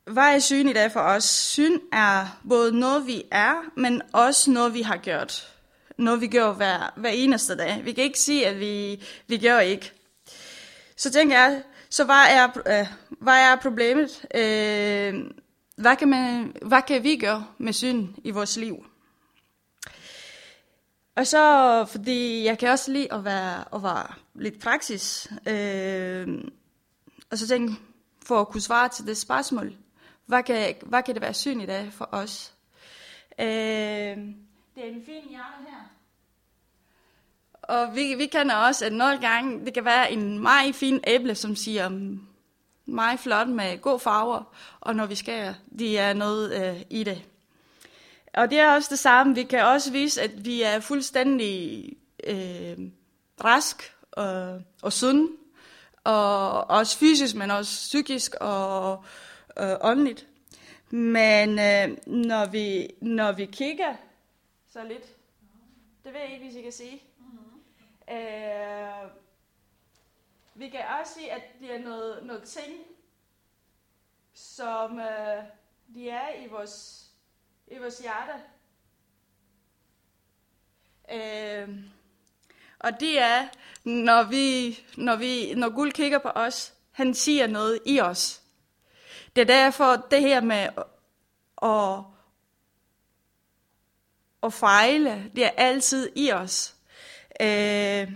Hvad 0.06 0.36
er 0.36 0.39
syn 0.39 0.67
i 0.67 0.74
dag 0.74 0.91
for 0.91 1.00
os? 1.00 1.24
Syn 1.24 1.79
er 1.91 2.39
både 2.50 2.79
noget, 2.79 3.08
vi 3.08 3.24
er, 3.32 3.53
men 3.75 4.01
også 4.13 4.51
noget, 4.51 4.74
vi 4.74 4.82
har 4.82 4.98
gjort. 4.98 5.53
Noget, 5.98 6.22
vi 6.22 6.27
gør 6.27 6.51
hver, 6.51 6.94
hver 6.96 7.10
eneste 7.10 7.58
dag. 7.58 7.82
Vi 7.86 7.91
kan 7.91 8.03
ikke 8.03 8.20
sige, 8.20 8.48
at 8.48 8.60
vi, 8.60 9.03
vi 9.27 9.38
gør 9.38 9.60
ikke. 9.60 9.91
Så 10.96 11.12
tænker 11.12 11.38
jeg, 11.38 11.63
så 11.89 12.03
hvad 12.06 12.25
er, 12.29 12.79
øh, 12.79 12.88
hvad 13.10 13.51
er 13.51 13.56
problemet? 13.56 14.25
Øh, 14.36 15.32
hvad, 15.75 15.96
kan 15.96 16.08
man, 16.08 16.56
hvad 16.62 16.82
kan 16.88 17.03
vi 17.03 17.17
gøre 17.17 17.46
med 17.58 17.74
syn 17.74 18.08
i 18.24 18.32
vores 18.32 18.58
liv? 18.58 18.86
Og 21.18 21.28
så, 21.28 21.86
fordi 21.92 22.44
jeg 22.44 22.58
kan 22.58 22.70
også 22.70 22.92
lide 22.92 23.14
at 23.14 23.26
være, 23.26 23.76
at 23.76 23.84
være 23.84 24.08
lidt 24.34 24.60
praksis. 24.60 25.32
Øh, 25.48 26.44
og 27.32 27.38
så 27.38 27.48
tænke, 27.48 27.74
for 28.26 28.42
at 28.42 28.48
kunne 28.48 28.62
svare 28.62 28.90
til 28.90 29.08
det 29.08 29.18
spørgsmål, 29.18 29.76
hvad 30.26 30.44
kan, 30.44 30.76
hvad 30.82 31.04
kan 31.04 31.14
det 31.14 31.22
være 31.22 31.34
syn 31.34 31.62
i 31.62 31.66
dag 31.66 31.94
for 31.94 32.10
os? 32.12 32.54
Øh, 33.40 33.46
det 33.46 34.84
er 34.84 34.90
en 34.90 35.06
fin 35.06 35.30
hjerte 35.30 35.64
her. 35.68 35.92
Og 37.62 37.96
vi, 37.96 38.16
vi 38.16 38.26
kender 38.26 38.56
også, 38.56 38.86
at 38.86 38.94
nogle 38.94 39.18
gange, 39.20 39.66
det 39.66 39.74
kan 39.74 39.86
være 39.86 40.12
en 40.12 40.40
meget 40.40 40.76
fin 40.76 41.00
æble, 41.08 41.36
som 41.36 41.56
siger 41.56 41.90
mm, 41.90 42.20
meget 42.86 43.20
flot 43.20 43.48
med 43.48 43.82
god 43.82 44.00
farver, 44.00 44.44
og 44.80 44.96
når 44.96 45.06
vi 45.06 45.16
skærer, 45.16 45.54
de 45.80 45.98
er 45.98 46.14
noget 46.14 46.76
øh, 46.76 46.82
i 46.90 47.04
det. 47.04 47.26
Og 48.38 48.50
det 48.50 48.60
er 48.60 48.74
også 48.74 48.89
det 48.89 49.00
samme. 49.00 49.36
Vi 49.36 49.44
kan 49.44 49.65
også 49.65 49.91
vise, 49.91 50.22
at 50.22 50.46
vi 50.46 50.62
er 50.62 50.79
fuldstændig 50.79 51.86
øh, 52.24 52.77
rask 53.44 53.96
og, 54.12 54.62
og 54.82 54.94
sund, 54.94 55.38
og 56.03 56.70
også 56.70 56.98
fysisk, 56.98 57.36
men 57.36 57.51
også 57.51 57.72
psykisk 57.72 58.36
og 58.41 59.03
øh, 59.60 59.75
åndeligt. 59.82 60.27
Men 60.89 61.50
øh, 61.50 61.98
når, 62.08 62.46
vi, 62.46 62.89
når 63.01 63.32
vi 63.32 63.46
kigger 63.46 63.96
så 64.67 64.84
lidt, 64.84 65.06
det 66.03 66.13
ved 66.13 66.20
jeg 66.20 66.34
ikke, 66.34 66.46
hvis 66.46 66.56
I 66.56 66.62
kan 66.62 66.72
sige. 66.72 67.03
Mm-hmm. 67.20 68.15
Øh, 68.17 69.10
vi 70.56 70.70
kan 70.70 70.79
også 71.00 71.13
sige, 71.13 71.32
at 71.32 71.41
det 71.62 71.75
er 71.75 71.79
noget, 71.79 72.25
noget 72.25 72.44
ting, 72.44 72.74
som 74.34 75.00
øh, 75.00 75.44
de 75.94 76.10
er 76.10 76.44
i 76.44 76.48
vores, 76.48 77.07
i 77.68 77.78
vores 77.78 77.98
hjerte. 77.98 78.34
Øh, 81.12 81.70
og 82.80 83.00
det 83.00 83.20
er, 83.20 83.48
når, 83.84 84.24
vi, 84.24 84.80
når, 84.98 85.16
vi, 85.16 85.54
når 85.54 85.70
Gud 85.70 85.92
kigger 85.92 86.20
på 86.20 86.30
os, 86.30 86.74
han 86.92 87.14
siger 87.14 87.48
noget 87.48 87.80
i 87.86 88.00
os. 88.00 88.42
Det 89.36 89.42
er 89.42 89.46
derfor 89.46 90.08
det 90.12 90.22
her 90.22 90.42
med 90.42 90.70
at, 91.62 92.04
at 94.44 94.54
fejle, 94.54 95.32
det 95.36 95.46
er 95.46 95.52
altid 95.58 96.12
i 96.16 96.32
os. 96.32 96.76
Øh, 97.42 98.12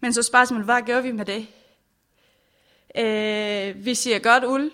men 0.00 0.12
så 0.12 0.22
spørgsmålet, 0.22 0.64
hvad 0.64 0.82
gør 0.82 1.00
vi 1.00 1.12
med 1.12 1.24
det? 1.24 1.46
Øh, 2.94 3.84
vi 3.84 3.94
siger 3.94 4.18
godt 4.18 4.44
uld, 4.44 4.72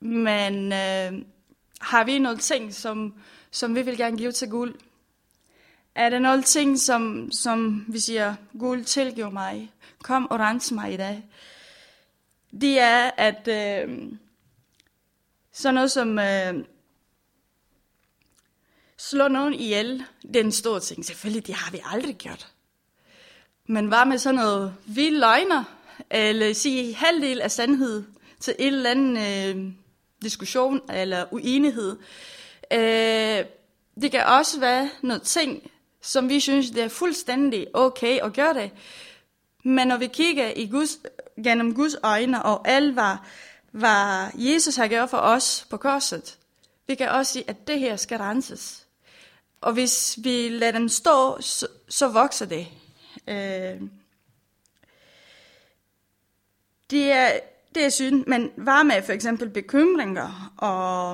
men 0.00 0.72
øh, 0.72 1.33
har 1.84 2.04
vi 2.04 2.18
noget 2.18 2.40
ting, 2.40 2.74
som, 2.74 3.14
som 3.50 3.74
vi 3.74 3.82
vil 3.82 3.96
gerne 3.96 4.16
give 4.16 4.32
til 4.32 4.50
Gud? 4.50 4.72
Er 5.94 6.10
der 6.10 6.18
noget 6.18 6.44
ting, 6.44 6.78
som, 6.78 7.32
som 7.32 7.84
vi 7.88 7.98
siger, 7.98 8.34
Gud 8.58 8.84
tilgiv 8.84 9.30
mig, 9.30 9.72
kom 10.02 10.30
og 10.30 10.40
rens 10.40 10.72
mig 10.72 10.94
i 10.94 10.96
dag? 10.96 11.24
Det 12.60 12.78
er, 12.78 13.10
at 13.16 13.48
øh, 13.48 14.12
sådan 15.52 15.74
noget 15.74 15.90
som 15.90 16.18
øh, 16.18 16.54
slå 18.96 19.28
nogen 19.28 19.54
ihjel, 19.54 20.04
det 20.22 20.36
er 20.36 20.44
en 20.44 20.52
stor 20.52 20.78
ting. 20.78 21.04
Selvfølgelig, 21.04 21.46
det 21.46 21.54
har 21.54 21.70
vi 21.70 21.80
aldrig 21.84 22.16
gjort. 22.16 22.52
Men 23.66 23.90
var 23.90 24.04
med 24.04 24.18
sådan 24.18 24.34
noget 24.34 24.74
vild 24.86 25.18
løgner, 25.18 25.64
eller 26.10 26.52
sige 26.52 26.94
halvdel 26.94 27.40
af 27.40 27.50
sandhed 27.50 28.04
til 28.40 28.54
en 28.58 28.74
eller 28.74 28.90
anden 28.90 29.16
øh, 29.16 29.72
diskussion 30.24 30.80
eller 30.90 31.24
uenighed. 31.30 31.96
Øh, 32.72 33.44
det 34.00 34.10
kan 34.10 34.26
også 34.26 34.60
være 34.60 34.90
noget 35.02 35.22
ting, 35.22 35.70
som 36.00 36.28
vi 36.28 36.40
synes, 36.40 36.70
det 36.70 36.82
er 36.82 36.88
fuldstændig 36.88 37.66
okay 37.74 38.18
at 38.18 38.32
gøre 38.32 38.54
det. 38.54 38.70
Men 39.64 39.88
når 39.88 39.96
vi 39.96 40.06
kigger 40.06 40.52
i 40.56 40.66
Guds, 40.66 40.98
gennem 41.44 41.74
Guds 41.74 41.96
øjne 42.02 42.42
og 42.42 42.68
alt, 42.68 42.92
hvad, 42.92 43.16
hvad 43.70 44.26
Jesus 44.34 44.76
har 44.76 44.88
gjort 44.88 45.10
for 45.10 45.18
os 45.18 45.66
på 45.70 45.76
korset, 45.76 46.38
vi 46.86 46.94
kan 46.94 47.08
også 47.08 47.32
sige, 47.32 47.44
at 47.48 47.66
det 47.66 47.80
her 47.80 47.96
skal 47.96 48.18
renses. 48.18 48.86
Og 49.60 49.72
hvis 49.72 50.18
vi 50.22 50.48
lader 50.48 50.72
dem 50.72 50.88
stå, 50.88 51.40
så, 51.40 51.66
så 51.88 52.08
vokser 52.08 52.46
det. 52.46 52.66
Øh, 53.28 53.80
det 56.90 57.12
er, 57.12 57.30
det 57.74 57.84
er 57.84 57.88
synd, 57.88 58.24
men 58.26 58.50
hvad 58.56 58.84
med 58.84 59.02
for 59.02 59.12
eksempel 59.12 59.48
bekymringer 59.48 60.54
og, 60.56 61.10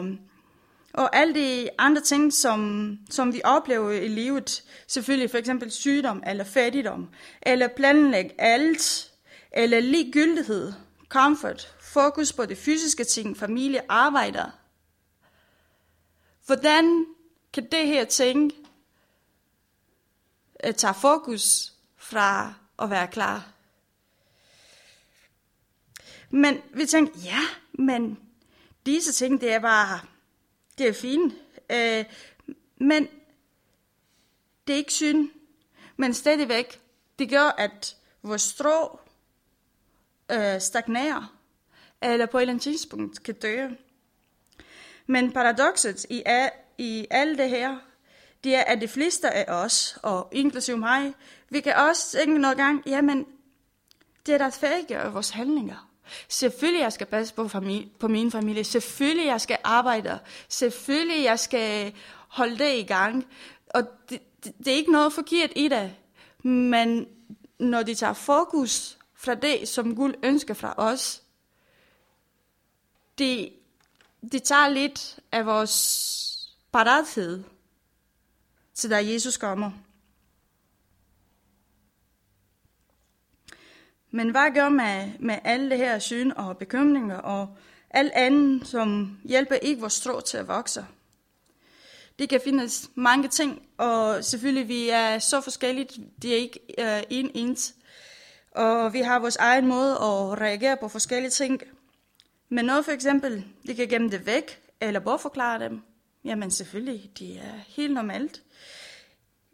og 0.93 1.17
alle 1.17 1.35
de 1.35 1.69
andre 1.79 2.01
ting, 2.01 2.33
som, 2.33 2.99
som 3.11 3.33
vi 3.35 3.41
oplever 3.45 3.91
i 3.91 4.09
livet, 4.09 4.63
selvfølgelig 4.87 5.31
for 5.31 5.39
eksempel 5.39 5.71
sygdom 5.71 6.23
eller 6.27 6.45
fattigdom, 6.45 7.09
eller 7.43 7.69
planlæg 7.69 8.31
alt, 8.39 9.13
eller 9.53 9.81
ligegyldighed, 9.81 10.73
comfort, 11.09 11.75
fokus 11.81 12.33
på 12.33 12.47
de 12.47 12.57
fysiske 12.57 13.05
ting, 13.05 13.37
familie, 13.37 13.81
arbejder. 13.89 14.51
Hvordan 16.47 17.07
kan 17.53 17.69
det 17.73 17.87
her 17.87 18.05
ting 18.05 18.53
øh, 20.65 20.75
tage 20.75 20.95
fokus 20.95 21.73
fra 21.97 22.55
at 22.79 22.91
være 22.91 23.07
klar? 23.07 23.53
Men 26.31 26.63
vi 26.75 26.87
tænkte, 26.87 27.19
ja, 27.19 27.41
men 27.73 28.19
disse 28.87 29.13
ting, 29.13 29.41
det 29.41 29.53
er 29.53 29.59
bare, 29.59 30.01
det 30.79 30.89
er 30.89 30.93
fint. 30.93 31.35
Øh, 31.71 32.05
men 32.77 33.09
det 34.67 34.73
er 34.73 34.77
ikke 34.77 34.93
synd. 34.93 35.31
Men 35.97 36.15
stadigvæk, 36.15 36.81
det 37.19 37.31
gør, 37.31 37.55
at 37.59 37.97
vores 38.23 38.43
strå 38.43 39.01
øh, 40.31 40.61
stagnerer 40.61 41.37
eller 42.03 42.27
på 42.27 42.39
et 42.39 42.43
eller 42.43 42.53
andet 42.53 42.63
tidspunkt 42.63 43.23
kan 43.23 43.35
dø. 43.35 43.69
Men 45.07 45.33
paradokset 45.33 46.07
i, 46.11 46.23
i 46.79 47.07
alt 47.11 47.39
det 47.39 47.51
her, 47.51 47.79
det 48.45 48.55
er, 48.55 48.61
at 48.61 48.81
de 48.81 48.89
fleste 48.89 49.31
af 49.31 49.65
os, 49.65 49.99
og 50.03 50.29
inklusive 50.33 50.77
mig, 50.77 51.15
vi 51.49 51.61
kan 51.61 51.77
også 51.77 52.19
tænke 52.19 52.39
noget 52.39 52.57
gang, 52.57 52.83
jamen, 52.87 53.27
det 54.27 54.35
er 54.35 54.39
der 54.39 54.51
færdiggør 54.51 55.11
vores 55.11 55.31
handlinger. 55.31 55.90
Selvfølgelig 56.29 56.83
jeg 56.83 56.93
skal 56.93 57.07
passe 57.07 57.35
på, 57.35 57.49
familie, 57.49 57.89
på 57.99 58.09
min 58.09 58.31
familie. 58.31 58.65
Selvfølgelig 58.65 59.27
jeg 59.27 59.41
skal 59.41 59.59
arbejde. 59.65 60.19
Selvfølgelig 60.49 61.25
jeg 61.25 61.39
skal 61.39 61.93
holde 62.29 62.59
det 62.59 62.79
i 62.79 62.83
gang. 62.83 63.27
Og 63.67 63.83
det, 64.11 64.21
det, 64.45 64.53
det 64.59 64.69
er 64.69 64.77
ikke 64.77 64.93
noget 64.93 65.13
forkert 65.13 65.53
i 65.57 65.69
det. 65.69 65.95
Men 66.43 67.09
når 67.59 67.83
de 67.83 67.95
tager 67.95 68.13
fokus 68.13 68.99
fra 69.15 69.35
det, 69.35 69.69
som 69.69 69.97
Gud 69.97 70.13
ønsker 70.23 70.55
fra 70.55 70.75
os, 70.77 71.23
det, 73.19 73.53
det 74.33 74.43
tager 74.43 74.69
lidt 74.69 75.19
af 75.33 75.47
vores 75.47 76.57
parathed 76.73 77.43
til 78.75 78.91
da 78.91 79.13
Jesus 79.13 79.37
kommer. 79.37 79.71
Men 84.11 84.31
hvad 84.31 84.55
gør 84.55 84.69
man 84.69 85.17
med 85.21 85.39
alle 85.45 85.71
det 85.71 85.79
her 85.79 85.99
syn 85.99 86.31
og 86.31 86.59
bekymringer 86.59 87.17
og 87.17 87.57
alt 87.91 88.13
andet, 88.13 88.67
som 88.67 89.19
hjælper 89.25 89.55
ikke 89.55 89.81
vores 89.81 89.93
strå 89.93 90.21
til 90.21 90.37
at 90.37 90.49
vokse? 90.49 90.87
Det 92.19 92.29
kan 92.29 92.41
findes 92.45 92.91
mange 92.95 93.29
ting, 93.29 93.63
og 93.79 94.25
selvfølgelig 94.25 94.69
vi 94.69 94.89
er 94.89 95.19
så 95.19 95.41
forskellige, 95.41 95.89
det 96.23 96.33
er 96.33 96.37
ikke 96.37 96.61
uh, 96.79 97.03
en 97.11 97.31
ens. 97.35 97.75
Og 98.51 98.93
vi 98.93 99.01
har 99.01 99.19
vores 99.19 99.37
egen 99.37 99.67
måde 99.67 99.93
at 99.93 100.41
reagere 100.41 100.77
på 100.77 100.89
forskellige 100.89 101.31
ting. 101.31 101.61
Men 102.49 102.65
noget 102.65 102.85
for 102.85 102.93
eksempel, 102.93 103.45
de 103.67 103.75
kan 103.75 103.89
gemme 103.89 104.11
det 104.11 104.27
væk, 104.27 104.63
eller 104.81 105.01
bortforklare 105.01 105.61
dem, 105.61 105.83
jamen 106.25 106.51
selvfølgelig, 106.51 107.11
det 107.19 107.37
er 107.37 107.59
helt 107.67 107.93
normalt. 107.93 108.43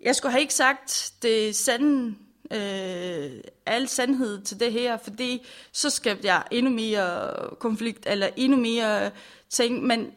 Jeg 0.02 0.16
skulle 0.16 0.32
have 0.32 0.40
ikke 0.40 0.54
sagt 0.54 1.12
det 1.22 1.56
sande, 1.56 2.16
øh, 2.50 3.40
al 3.66 3.88
sandhed 3.88 4.42
til 4.42 4.60
det 4.60 4.72
her, 4.72 4.96
fordi 4.96 5.46
så 5.72 5.90
skabte 5.90 6.26
jeg 6.26 6.44
endnu 6.50 6.72
mere 6.72 7.32
konflikt, 7.58 8.06
eller 8.06 8.28
endnu 8.36 8.58
mere 8.58 9.10
ting, 9.48 9.82
men 9.82 10.12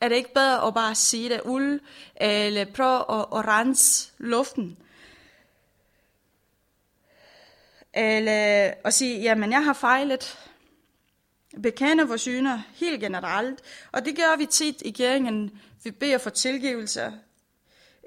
er 0.00 0.08
det 0.08 0.16
ikke 0.16 0.34
bedre 0.34 0.66
at 0.66 0.74
bare 0.74 0.94
sige 0.94 1.28
det 1.28 1.40
uld, 1.44 1.80
eller 2.16 2.64
prøve 2.64 3.20
at, 3.20 3.26
at 3.38 3.46
rense 3.48 4.12
luften? 4.18 4.76
Eller 7.94 8.74
at 8.84 8.94
sige, 8.94 9.20
jamen 9.20 9.52
jeg 9.52 9.64
har 9.64 9.72
fejlet. 9.72 10.38
Bekende 11.62 12.08
vores 12.08 12.20
syner 12.20 12.62
helt 12.74 13.00
generelt. 13.00 13.62
Og 13.92 14.04
det 14.04 14.16
gør 14.16 14.36
vi 14.36 14.46
tit 14.46 14.82
i 14.82 14.90
kirken. 14.90 15.60
Vi 15.84 15.90
beder 15.90 16.18
for 16.18 16.30
tilgivelse. 16.30 17.12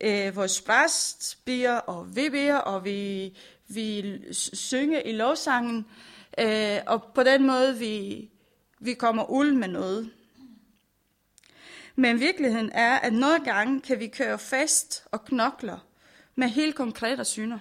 Øh, 0.01 0.35
vores 0.35 0.61
præst 0.61 1.45
beder, 1.45 1.75
og 1.75 2.15
vi 2.15 2.29
beder, 2.29 2.57
og 2.57 2.85
vi, 2.85 3.33
vi 3.67 4.19
synger 4.31 5.01
i 5.01 5.11
lovsangen. 5.11 5.85
Øh, 6.39 6.79
og 6.87 7.03
på 7.15 7.23
den 7.23 7.47
måde, 7.47 7.77
vi, 7.77 8.29
vi 8.79 8.93
kommer 8.93 9.29
ud 9.29 9.51
med 9.51 9.67
noget. 9.67 10.11
Men 11.95 12.19
virkeligheden 12.19 12.71
er, 12.73 12.99
at 12.99 13.13
nogle 13.13 13.43
gange 13.43 13.81
kan 13.81 13.99
vi 13.99 14.07
køre 14.07 14.39
fast 14.39 15.07
og 15.11 15.25
knokler 15.25 15.79
med 16.35 16.47
helt 16.47 16.75
konkrete 16.75 17.25
syner, 17.25 17.59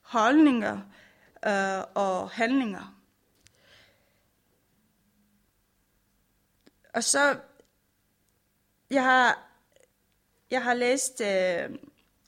holdninger 0.00 0.80
øh, 1.46 1.84
og 1.94 2.30
handlinger. 2.30 2.96
Og 6.94 7.04
så, 7.04 7.36
jeg 8.90 9.04
har, 9.04 9.49
jeg 10.50 10.62
har 10.62 10.74
læst 10.74 11.20
øh, 11.20 11.78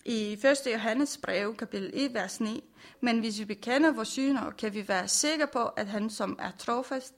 i 0.04 0.32
1. 0.32 0.44
Johannes 0.66 1.18
brev, 1.22 1.56
kapitel 1.56 1.90
1, 1.94 2.14
vers 2.14 2.40
9, 2.40 2.64
men 3.00 3.20
hvis 3.20 3.38
vi 3.38 3.44
bekender 3.44 3.92
vores 3.92 4.08
synder, 4.08 4.50
kan 4.50 4.74
vi 4.74 4.88
være 4.88 5.08
sikre 5.08 5.46
på, 5.46 5.64
at 5.64 5.86
han 5.86 6.10
som 6.10 6.38
er 6.38 6.50
trofast 6.58 7.14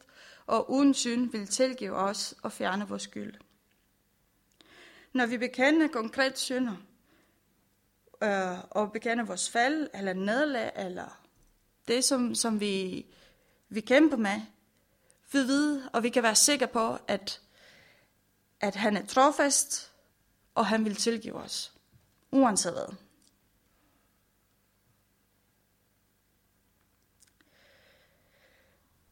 og 0.47 0.71
uden 0.71 0.95
synd, 0.95 1.31
vil 1.31 1.47
tilgive 1.47 1.95
os 1.97 2.35
og 2.43 2.53
fjerne 2.53 2.89
vores 2.89 3.03
skyld. 3.03 3.35
Når 5.13 5.27
vi 5.27 5.39
bekender 5.39 5.89
konkret 5.89 6.39
synder, 6.39 6.77
øh, 8.23 8.59
og 8.71 8.93
bekender 8.93 9.25
vores 9.25 9.51
fald, 9.51 9.91
eller 9.95 10.13
nederlag, 10.13 10.73
eller 10.77 11.27
det, 11.89 12.05
som, 12.05 12.35
som 12.35 12.61
vi, 12.61 13.07
vi 13.69 13.81
kæmper 13.81 14.17
med, 14.17 14.41
vi 15.33 15.39
ved, 15.39 15.83
og 15.93 16.03
vi 16.03 16.09
kan 16.09 16.23
være 16.23 16.35
sikre 16.35 16.69
på, 16.69 16.99
at, 17.09 17.41
at 18.61 18.75
han 18.75 18.97
er 18.97 19.07
trofast, 19.07 19.94
og 20.55 20.67
han 20.67 20.85
vil 20.85 20.97
tilgive 20.97 21.35
os, 21.35 21.73
uanset 22.31 22.73
hvad. 22.73 22.97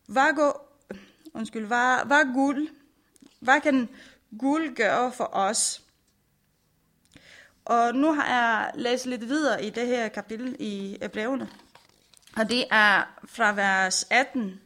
Hvad, 0.06 0.34
går, 0.34 0.78
undskyld, 1.34 1.66
hvad, 1.66 2.06
hvad, 2.06 2.34
guld, 2.34 2.68
hvad 3.40 3.60
kan 3.60 3.88
guld 4.38 4.76
gøre 4.76 5.12
for 5.12 5.30
os? 5.32 5.82
Og 7.64 7.94
nu 7.94 8.12
har 8.12 8.26
jeg 8.26 8.72
læst 8.74 9.06
lidt 9.06 9.28
videre 9.28 9.64
i 9.64 9.70
det 9.70 9.86
her 9.86 10.08
kapitel 10.08 10.56
i 10.58 10.98
brevene. 11.12 11.50
Og 12.36 12.50
det 12.50 12.64
er 12.70 13.20
fra 13.24 13.52
vers 13.52 14.06
18 14.10 14.60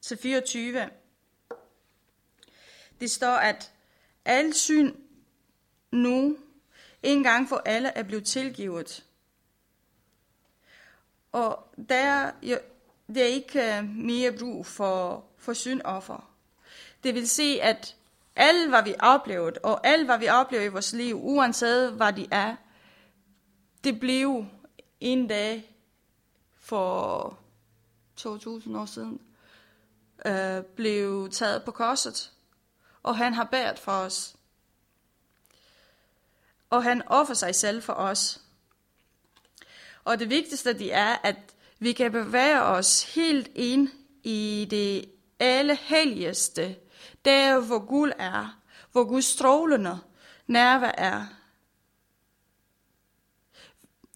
til 0.00 0.18
24. 0.18 0.90
Det 3.00 3.10
står, 3.10 3.36
at 3.36 3.72
al 4.24 4.54
syn 4.54 4.94
nu 5.92 6.36
en 7.02 7.22
gang 7.22 7.48
for 7.48 7.62
alle 7.64 7.88
er 7.88 8.02
blevet 8.02 8.24
tilgivet. 8.24 9.04
Og 11.32 11.68
der, 11.88 12.30
jo, 12.42 12.58
der 13.14 13.22
er 13.22 13.26
ikke 13.26 13.76
øh, 13.78 13.84
mere 13.84 14.32
brug 14.32 14.66
for, 14.66 15.24
for 15.36 15.52
syndoffer. 15.52 16.30
Det 17.04 17.14
vil 17.14 17.28
sige, 17.28 17.62
at 17.62 17.96
alt, 18.36 18.68
hvad 18.68 18.82
vi 18.82 18.94
oplevet, 19.00 19.58
og 19.58 19.86
alt, 19.86 20.04
hvad 20.04 20.18
vi 20.18 20.28
oplever 20.28 20.64
i 20.64 20.68
vores 20.68 20.92
liv, 20.92 21.20
uanset 21.22 21.92
hvad 21.92 22.12
de 22.12 22.26
er, 22.30 22.56
det 23.84 24.00
blev 24.00 24.46
en 25.00 25.28
dag 25.28 25.76
for 26.60 27.38
2000 28.16 28.76
år 28.76 28.86
siden, 28.86 29.20
øh, 30.26 30.62
blev 30.64 31.30
taget 31.30 31.64
på 31.64 31.70
korset, 31.70 32.32
og 33.02 33.16
han 33.16 33.34
har 33.34 33.44
bært 33.44 33.78
for 33.78 33.92
os. 33.92 34.36
Og 36.72 36.82
han 36.82 37.02
offer 37.06 37.34
sig 37.34 37.54
selv 37.54 37.82
for 37.82 37.92
os. 37.92 38.40
Og 40.04 40.18
det 40.18 40.30
vigtigste 40.30 40.72
det 40.72 40.94
er, 40.94 41.16
at 41.22 41.36
vi 41.78 41.92
kan 41.92 42.12
bevæge 42.12 42.62
os 42.62 43.14
helt 43.14 43.50
ind 43.54 43.88
i 44.22 44.66
det 44.70 45.10
allerhelligste, 45.38 46.76
der 47.24 47.60
hvor 47.60 47.78
Gud 47.78 48.12
er, 48.18 48.58
hvor 48.92 49.04
Guds 49.04 49.24
strålende 49.24 49.98
nærvær 50.46 50.92
er. 50.98 51.26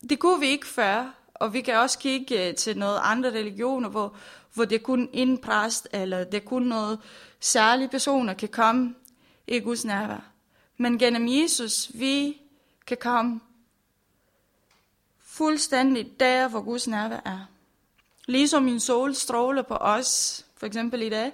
Det 0.08 0.18
kunne 0.18 0.40
vi 0.40 0.46
ikke 0.46 0.66
før, 0.66 1.14
og 1.34 1.52
vi 1.52 1.60
kan 1.60 1.76
også 1.76 1.98
kigge 1.98 2.48
øh, 2.48 2.54
til 2.54 2.78
noget 2.78 3.00
andre 3.02 3.30
religioner, 3.30 3.88
hvor, 3.88 4.16
hvor 4.54 4.64
det 4.64 4.82
kun 4.82 5.08
en 5.12 5.38
præst, 5.38 5.88
eller 5.92 6.24
det 6.24 6.44
kun 6.44 6.62
noget 6.62 7.00
særlige 7.40 7.88
personer 7.88 8.34
kan 8.34 8.48
komme 8.48 8.94
i 9.46 9.58
Guds 9.58 9.84
nærvær. 9.84 10.32
Men 10.76 10.98
gennem 10.98 11.28
Jesus, 11.28 11.90
vi 11.94 12.40
kan 12.86 12.96
komme 12.96 13.40
fuldstændig 15.20 16.20
der, 16.20 16.48
hvor 16.48 16.60
Guds 16.60 16.88
nærvær 16.88 17.20
er. 17.24 17.46
Ligesom 18.26 18.62
min 18.62 18.80
sol 18.80 19.14
stråler 19.14 19.62
på 19.62 19.74
os, 19.74 20.44
for 20.56 20.66
eksempel 20.66 21.02
i 21.02 21.08
dag, 21.08 21.32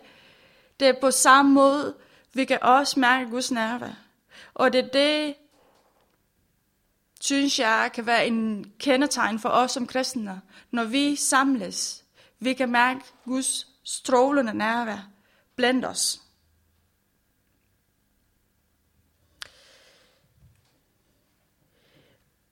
det 0.80 0.88
er 0.88 1.00
på 1.00 1.10
samme 1.10 1.52
måde, 1.52 1.94
vi 2.32 2.44
kan 2.44 2.58
også 2.62 3.00
mærke 3.00 3.30
Guds 3.30 3.50
nærvær. 3.50 3.92
Og 4.54 4.72
det 4.72 4.84
er 4.84 4.88
det, 4.88 5.34
synes 7.20 7.58
jeg, 7.58 7.90
kan 7.94 8.06
være 8.06 8.26
en 8.26 8.72
kendetegn 8.78 9.38
for 9.38 9.48
os 9.48 9.72
som 9.72 9.86
kristne. 9.86 10.40
Når 10.70 10.84
vi 10.84 11.16
samles, 11.16 12.04
vi 12.38 12.52
kan 12.52 12.70
mærke 12.70 13.00
Guds 13.24 13.66
strålende 13.84 14.54
nærvær 14.54 15.08
blandt 15.56 15.84
os. 15.84 16.21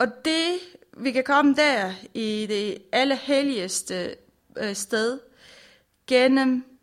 Og 0.00 0.24
det, 0.24 0.58
vi 0.96 1.12
kan 1.12 1.24
komme 1.24 1.54
der 1.54 1.92
i 2.14 2.46
det 2.48 2.82
allerhelligste 2.92 4.16
øh, 4.56 4.76
sted, 4.76 5.20
gennem 6.06 6.78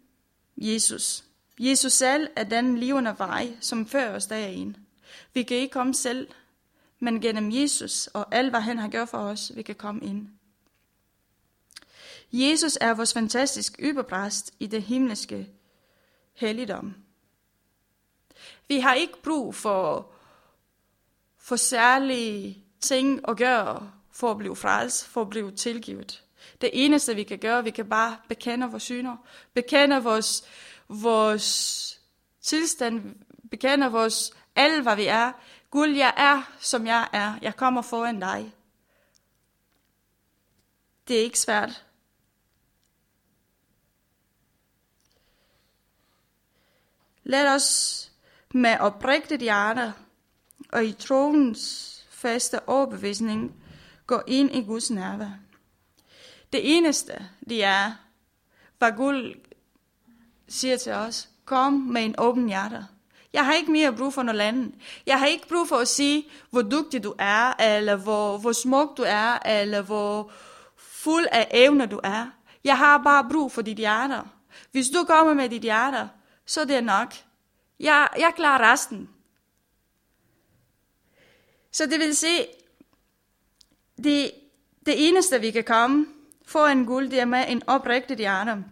Jesus. 0.57 1.23
Jesus 1.59 1.93
selv 1.93 2.27
er 2.35 2.43
den 2.43 2.77
levende 2.77 3.15
vej, 3.17 3.57
som 3.59 3.87
fører 3.87 4.15
os 4.15 4.25
derind. 4.25 4.75
Vi 5.33 5.43
kan 5.43 5.57
ikke 5.57 5.73
komme 5.73 5.93
selv, 5.93 6.27
men 6.99 7.21
gennem 7.21 7.51
Jesus 7.51 8.07
og 8.07 8.35
alt, 8.35 8.49
hvad 8.49 8.61
han 8.61 8.77
har 8.77 8.87
gjort 8.87 9.09
for 9.09 9.17
os, 9.17 9.51
vi 9.55 9.61
kan 9.61 9.75
komme 9.75 10.05
ind. 10.05 10.27
Jesus 12.31 12.77
er 12.81 12.93
vores 12.93 13.13
fantastisk 13.13 13.79
yberpræst 13.79 14.53
i 14.59 14.67
det 14.67 14.83
himmelske 14.83 15.49
helligdom. 16.33 16.95
Vi 18.67 18.79
har 18.79 18.93
ikke 18.93 19.21
brug 19.23 19.55
for, 19.55 20.11
for 21.37 21.55
særlige 21.55 22.66
ting 22.87 23.29
at 23.29 23.37
gøre 23.37 23.91
for 24.11 24.31
at 24.31 24.37
blive 24.37 24.55
frelst, 24.55 25.07
for 25.07 25.21
at 25.21 25.29
blive 25.29 25.51
tilgivet. 25.51 26.23
Det 26.61 26.69
eneste, 26.73 27.15
vi 27.15 27.23
kan 27.23 27.39
gøre, 27.39 27.63
vi 27.63 27.69
kan 27.69 27.89
bare 27.89 28.17
bekende 28.27 28.67
vores 28.67 28.83
synder, 28.83 29.15
bekende 29.53 30.03
vores, 30.03 30.43
vores 30.87 31.99
tilstand, 32.41 33.15
bekende 33.51 33.91
vores 33.91 34.31
alt, 34.55 34.83
hvad 34.83 34.95
vi 34.95 35.05
er. 35.05 35.31
Gud, 35.71 35.87
jeg 35.87 36.13
er, 36.17 36.51
som 36.59 36.87
jeg 36.87 37.07
er. 37.13 37.33
Jeg 37.41 37.55
kommer 37.55 37.81
foran 37.81 38.19
dig. 38.19 38.53
Det 41.07 41.17
er 41.17 41.23
ikke 41.23 41.39
svært. 41.39 41.85
Lad 47.23 47.55
os 47.55 48.11
med 48.53 48.77
oprigtigt 48.79 49.41
hjerte 49.41 49.93
og 50.71 50.85
i 50.85 50.93
troens 50.93 51.96
faste 52.17 52.69
overbevisning 52.69 53.55
gå 54.07 54.21
ind 54.27 54.55
i 54.55 54.61
Guds 54.61 54.91
nærvær. 54.91 55.39
Det 56.53 56.77
eneste, 56.77 57.27
det 57.49 57.63
er, 57.63 57.91
hvad 58.77 58.91
Gud 58.91 59.39
siger 60.47 60.77
til 60.77 60.91
os, 60.93 61.29
kom 61.45 61.73
med 61.73 62.05
en 62.05 62.15
åben 62.17 62.47
hjerte. 62.47 62.87
Jeg 63.33 63.45
har 63.45 63.53
ikke 63.53 63.71
mere 63.71 63.93
brug 63.93 64.13
for 64.13 64.23
noget 64.23 64.39
andet. 64.39 64.75
Jeg 65.05 65.19
har 65.19 65.25
ikke 65.25 65.47
brug 65.47 65.67
for 65.67 65.75
at 65.75 65.87
sige, 65.87 66.27
hvor 66.49 66.61
dygtig 66.61 67.03
du 67.03 67.13
er, 67.19 67.53
eller 67.61 67.95
hvor, 67.95 68.37
hvor 68.37 68.51
smuk 68.51 68.97
du 68.97 69.03
er, 69.07 69.39
eller 69.45 69.81
hvor 69.81 70.31
fuld 70.77 71.25
af 71.31 71.47
evner 71.51 71.85
du 71.85 71.99
er. 72.03 72.25
Jeg 72.63 72.77
har 72.77 72.97
bare 72.97 73.29
brug 73.31 73.51
for 73.51 73.61
dit 73.61 73.77
hjerte. 73.77 74.21
Hvis 74.71 74.87
du 74.89 75.03
kommer 75.03 75.33
med 75.33 75.49
dit 75.49 75.61
hjerte, 75.61 76.09
så 76.45 76.65
det 76.65 76.75
er 76.75 76.81
nok. 76.81 77.13
Jeg, 77.79 78.07
jeg 78.17 78.31
klarer 78.35 78.71
resten. 78.71 79.09
Så 81.77 81.85
det 81.85 81.99
vil 81.99 82.15
sige, 82.15 82.47
det, 83.97 84.31
det 84.85 85.07
eneste 85.07 85.41
vi 85.41 85.51
kan 85.51 85.63
komme 85.63 86.05
for 86.45 86.65
en 86.65 86.85
guld, 86.85 87.09
det 87.09 87.19
er 87.19 87.25
med 87.25 87.45
en 87.47 87.63
oprigtig 87.67 88.17
hjerte. 88.17 88.65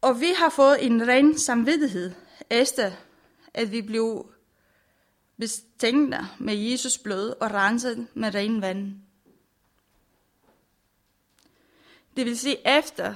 Og 0.00 0.20
vi 0.20 0.32
har 0.36 0.48
fået 0.50 0.86
en 0.86 1.08
ren 1.08 1.38
samvittighed, 1.38 2.12
efter 2.50 2.92
at 3.54 3.72
vi 3.72 3.82
blev 3.82 4.32
bestænkt 5.38 6.16
med 6.38 6.54
Jesus 6.54 6.98
blod 6.98 7.34
og 7.40 7.50
renset 7.50 8.06
med 8.14 8.34
ren 8.34 8.60
vand. 8.60 8.94
Det 12.16 12.26
vil 12.26 12.38
sige 12.38 12.78
efter, 12.78 13.14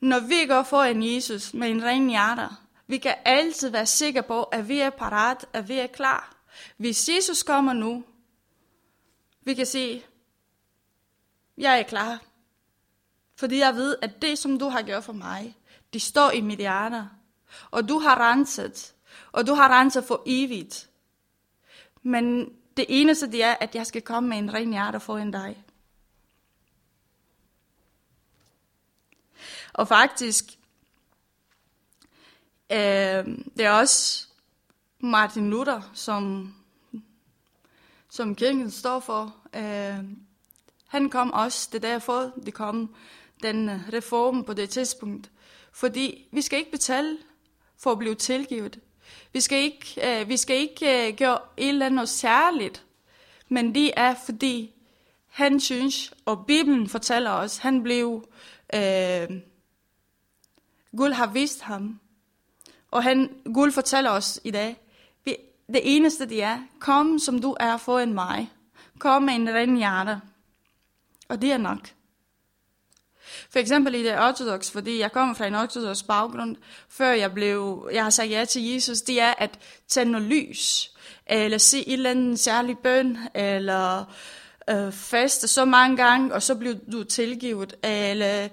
når 0.00 0.20
vi 0.20 0.46
går 0.46 0.62
for 0.62 0.82
en 0.82 1.14
Jesus 1.14 1.54
med 1.54 1.70
en 1.70 1.82
ren 1.84 2.08
hjerte, 2.08 2.48
vi 2.86 2.98
kan 2.98 3.14
altid 3.24 3.68
være 3.68 3.86
sikre 3.86 4.22
på, 4.22 4.42
at 4.42 4.68
vi 4.68 4.78
er 4.78 4.90
parat, 4.90 5.46
at 5.52 5.68
vi 5.68 5.78
er 5.78 5.86
klar. 5.86 6.36
Hvis 6.76 7.08
Jesus 7.08 7.42
kommer 7.42 7.72
nu, 7.72 8.04
vi 9.42 9.54
kan 9.54 9.66
sige, 9.66 10.04
jeg 11.58 11.78
er 11.78 11.82
klar. 11.82 12.22
Fordi 13.36 13.58
jeg 13.58 13.74
ved, 13.74 13.96
at 14.02 14.22
det, 14.22 14.38
som 14.38 14.58
du 14.58 14.68
har 14.68 14.82
gjort 14.82 15.04
for 15.04 15.12
mig, 15.12 15.56
det 15.92 16.02
står 16.02 16.30
i 16.30 16.40
mit 16.40 16.58
hjerte. 16.58 17.08
Og 17.70 17.88
du 17.88 17.98
har 17.98 18.30
renset. 18.30 18.94
Og 19.32 19.46
du 19.46 19.54
har 19.54 19.80
renset 19.80 20.04
for 20.04 20.22
evigt. 20.26 20.90
Men 22.02 22.54
det 22.76 22.86
eneste, 22.88 23.32
det 23.32 23.44
er, 23.44 23.54
at 23.60 23.74
jeg 23.74 23.86
skal 23.86 24.02
komme 24.02 24.28
med 24.28 24.38
en 24.38 24.54
ren 24.54 24.72
hjerte 24.72 25.00
foran 25.00 25.30
dig. 25.30 25.64
Og 29.72 29.88
faktisk, 29.88 30.55
øh, 32.72 33.38
det 33.56 33.64
er 33.64 33.70
også 33.70 34.26
Martin 35.00 35.50
Luther, 35.50 35.90
som, 35.94 36.54
som 38.08 38.34
kirken 38.34 38.70
står 38.70 39.00
for. 39.00 39.36
Øh, 39.54 40.04
han 40.86 41.10
kom 41.10 41.32
også, 41.32 41.68
det 41.72 41.84
er 41.84 41.88
derfor, 41.88 42.32
det 42.46 42.54
kom 42.54 42.94
den 43.42 43.68
øh, 43.68 43.88
reform 43.92 44.44
på 44.44 44.52
det 44.52 44.70
tidspunkt. 44.70 45.30
Fordi 45.72 46.28
vi 46.32 46.42
skal 46.42 46.58
ikke 46.58 46.70
betale 46.70 47.18
for 47.78 47.92
at 47.92 47.98
blive 47.98 48.14
tilgivet. 48.14 48.80
Vi 49.32 49.40
skal 49.40 49.58
ikke, 49.58 50.20
øh, 50.20 50.28
vi 50.28 50.36
skal 50.36 50.56
ikke 50.56 51.08
øh, 51.08 51.16
gøre 51.16 51.38
et 51.56 51.68
eller 51.68 51.86
andet 51.86 52.08
særligt, 52.08 52.84
men 53.48 53.74
det 53.74 53.92
er 53.96 54.14
fordi, 54.24 54.72
han 55.28 55.60
synes, 55.60 56.14
og 56.24 56.46
Bibelen 56.46 56.88
fortæller 56.88 57.30
os, 57.30 57.56
han 57.56 57.82
blev, 57.82 58.28
øh, 58.74 59.28
Gud 60.96 61.12
har 61.12 61.26
vist 61.26 61.62
ham, 61.62 62.00
og 62.96 63.02
han, 63.02 63.30
Gud 63.54 63.72
fortæller 63.72 64.10
os 64.10 64.40
i 64.44 64.50
dag, 64.50 64.76
vi, 65.24 65.36
det 65.66 65.80
eneste 65.96 66.26
det 66.26 66.42
er, 66.42 66.58
kom 66.80 67.18
som 67.18 67.40
du 67.40 67.56
er 67.60 67.76
foran 67.76 68.14
mig, 68.14 68.50
kom 68.98 69.22
med 69.22 69.34
en 69.34 69.54
ren 69.54 69.76
hjerte, 69.76 70.20
og 71.28 71.42
det 71.42 71.52
er 71.52 71.58
nok. 71.58 71.78
For 73.50 73.58
eksempel 73.58 73.94
i 73.94 74.02
det 74.02 74.18
ortodox, 74.18 74.70
fordi 74.70 74.98
jeg 74.98 75.12
kommer 75.12 75.34
fra 75.34 75.46
en 75.46 75.54
ortodox 75.54 76.02
baggrund, 76.02 76.56
før 76.88 77.10
jeg 77.10 77.34
blev, 77.34 77.88
jeg 77.92 78.02
har 78.02 78.10
sagt 78.10 78.30
ja 78.30 78.44
til 78.44 78.64
Jesus, 78.72 79.00
det 79.00 79.20
er 79.20 79.34
at 79.38 79.58
tænde 79.88 80.12
noget 80.12 80.26
lys, 80.26 80.90
eller 81.26 81.58
se 81.58 81.88
et 81.88 81.92
eller 81.92 82.10
andet 82.10 82.38
særlig 82.38 82.78
bøn, 82.78 83.18
eller 83.34 84.04
øh, 84.70 84.92
faste 84.92 85.48
så 85.48 85.64
mange 85.64 85.96
gange, 85.96 86.34
og 86.34 86.42
så 86.42 86.54
bliver 86.54 86.74
du 86.92 87.04
tilgivet, 87.04 87.74
eller 87.82 88.48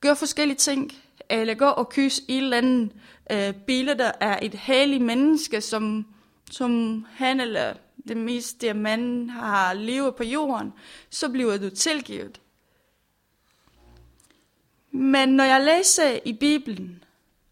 gør 0.00 0.14
forskellige 0.14 0.56
ting, 0.56 0.92
eller 1.30 1.54
gå 1.54 1.66
og 1.66 1.88
kysse 1.88 2.22
et 2.28 2.36
eller 2.36 2.56
andet 2.56 2.92
øh, 3.30 3.54
billeder 3.54 4.12
af 4.20 4.38
et 4.42 4.54
helligt 4.54 5.04
menneske, 5.04 5.60
som, 5.60 6.06
som 6.50 7.04
han 7.10 7.40
eller 7.40 7.74
det 8.08 8.16
meste 8.16 8.74
mand 8.74 9.30
har 9.30 9.72
levet 9.72 10.14
på 10.14 10.24
jorden, 10.24 10.72
så 11.10 11.28
bliver 11.28 11.58
du 11.58 11.70
tilgivet. 11.70 12.40
Men 14.90 15.28
når 15.28 15.44
jeg 15.44 15.64
læser 15.64 16.18
i 16.24 16.32
Bibelen, 16.32 17.04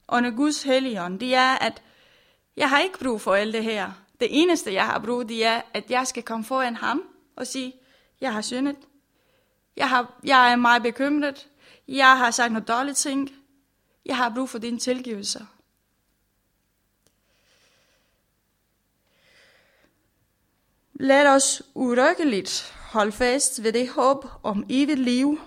under 0.09 0.31
Guds 0.31 0.63
helligånd, 0.63 1.21
det 1.21 1.35
er, 1.35 1.55
at 1.55 1.83
jeg 2.57 2.71
har 2.71 2.81
ikke 2.81 2.99
brug 2.99 3.21
for 3.21 3.35
alt 3.35 3.55
det 3.55 3.65
her. 3.65 3.93
Det 4.21 4.29
eneste, 4.31 4.75
jeg 4.75 4.87
har 4.87 4.99
brug, 4.99 5.29
det 5.29 5.45
er, 5.45 5.61
at 5.75 5.91
jeg 5.91 6.07
skal 6.07 6.23
komme 6.23 6.45
foran 6.45 6.77
ham 6.77 7.03
og 7.37 7.47
sige, 7.47 7.75
jeg 8.21 8.33
har 8.33 8.41
syndet. 8.41 8.77
Jeg, 9.77 9.89
har, 9.89 10.21
jeg 10.25 10.53
er 10.53 10.57
meget 10.57 10.83
bekymret. 10.83 11.49
Jeg 11.89 12.19
har 12.19 12.31
sagt 12.31 12.53
noget 12.53 12.69
dårligt 12.69 12.97
ting. 12.97 13.31
Jeg 14.07 14.17
har 14.17 14.33
brug 14.35 14.49
for 14.49 14.59
din 14.59 14.79
tilgivelse. 14.79 15.47
Lad 21.01 21.27
os 21.27 21.63
urykkeligt 21.75 22.75
holde 22.91 23.13
fast 23.13 23.63
ved 23.63 23.73
det 23.73 23.89
håb 23.89 24.25
om 24.43 24.67
evigt 24.71 24.99
liv, 24.99 25.41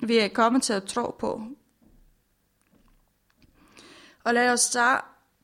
vi 0.00 0.18
er 0.18 0.28
kommet 0.28 0.62
til 0.62 0.72
at 0.72 0.84
tro 0.84 1.16
på. 1.18 1.42
Og 4.24 4.34
lad 4.34 4.52
os 4.52 4.76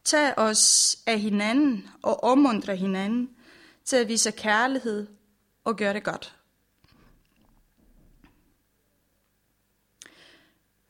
tage, 0.05 0.39
os 0.39 0.99
af 1.07 1.21
hinanden 1.21 1.91
og 2.03 2.25
opmuntre 2.25 2.77
hinanden 2.77 3.37
til 3.85 3.97
at 3.97 4.09
vise 4.09 4.31
kærlighed 4.31 5.07
og 5.65 5.77
gøre 5.77 5.95
det 5.95 6.05
godt. 6.05 6.37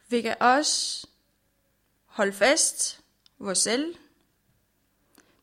Vi 0.09 0.23
kan 0.23 0.37
også 0.41 1.07
holde 2.05 2.33
fast 2.33 3.01
vores 3.39 3.59
selv, 3.59 3.95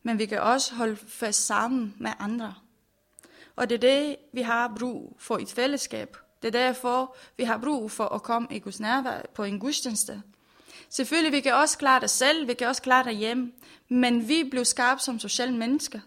men 0.04 0.18
vi 0.18 0.26
kan 0.26 0.40
også 0.40 0.74
holde 0.74 0.96
fast 0.96 1.46
sammen 1.46 1.94
med 1.98 2.10
andre. 2.18 2.54
Og 3.56 3.70
det 3.70 3.74
er 3.74 3.80
det, 3.80 4.16
vi 4.32 4.42
har 4.42 4.72
brug 4.78 5.16
for 5.20 5.38
i 5.38 5.42
et 5.42 5.52
fællesskab. 5.52 6.16
Det 6.42 6.54
er 6.54 6.58
derfor, 6.66 7.16
vi 7.36 7.44
har 7.44 7.58
brug 7.58 7.90
for 7.90 8.04
at 8.04 8.22
komme 8.22 8.48
i 8.50 8.58
Guds 8.58 8.80
nærvær 8.80 9.22
på 9.34 9.44
en 9.44 9.60
gudstjeneste. 9.60 10.22
Selvfølgelig, 10.90 11.32
vi 11.32 11.40
kan 11.40 11.54
også 11.54 11.78
klare 11.78 12.00
det 12.00 12.10
selv, 12.10 12.48
vi 12.48 12.54
kan 12.54 12.68
også 12.68 12.82
klare 12.82 13.04
det 13.04 13.16
hjemme, 13.16 13.52
men 13.88 14.28
vi 14.28 14.44
blev 14.50 14.64
skabt 14.64 15.02
som 15.02 15.18
sociale 15.18 15.56
mennesker. 15.56 16.00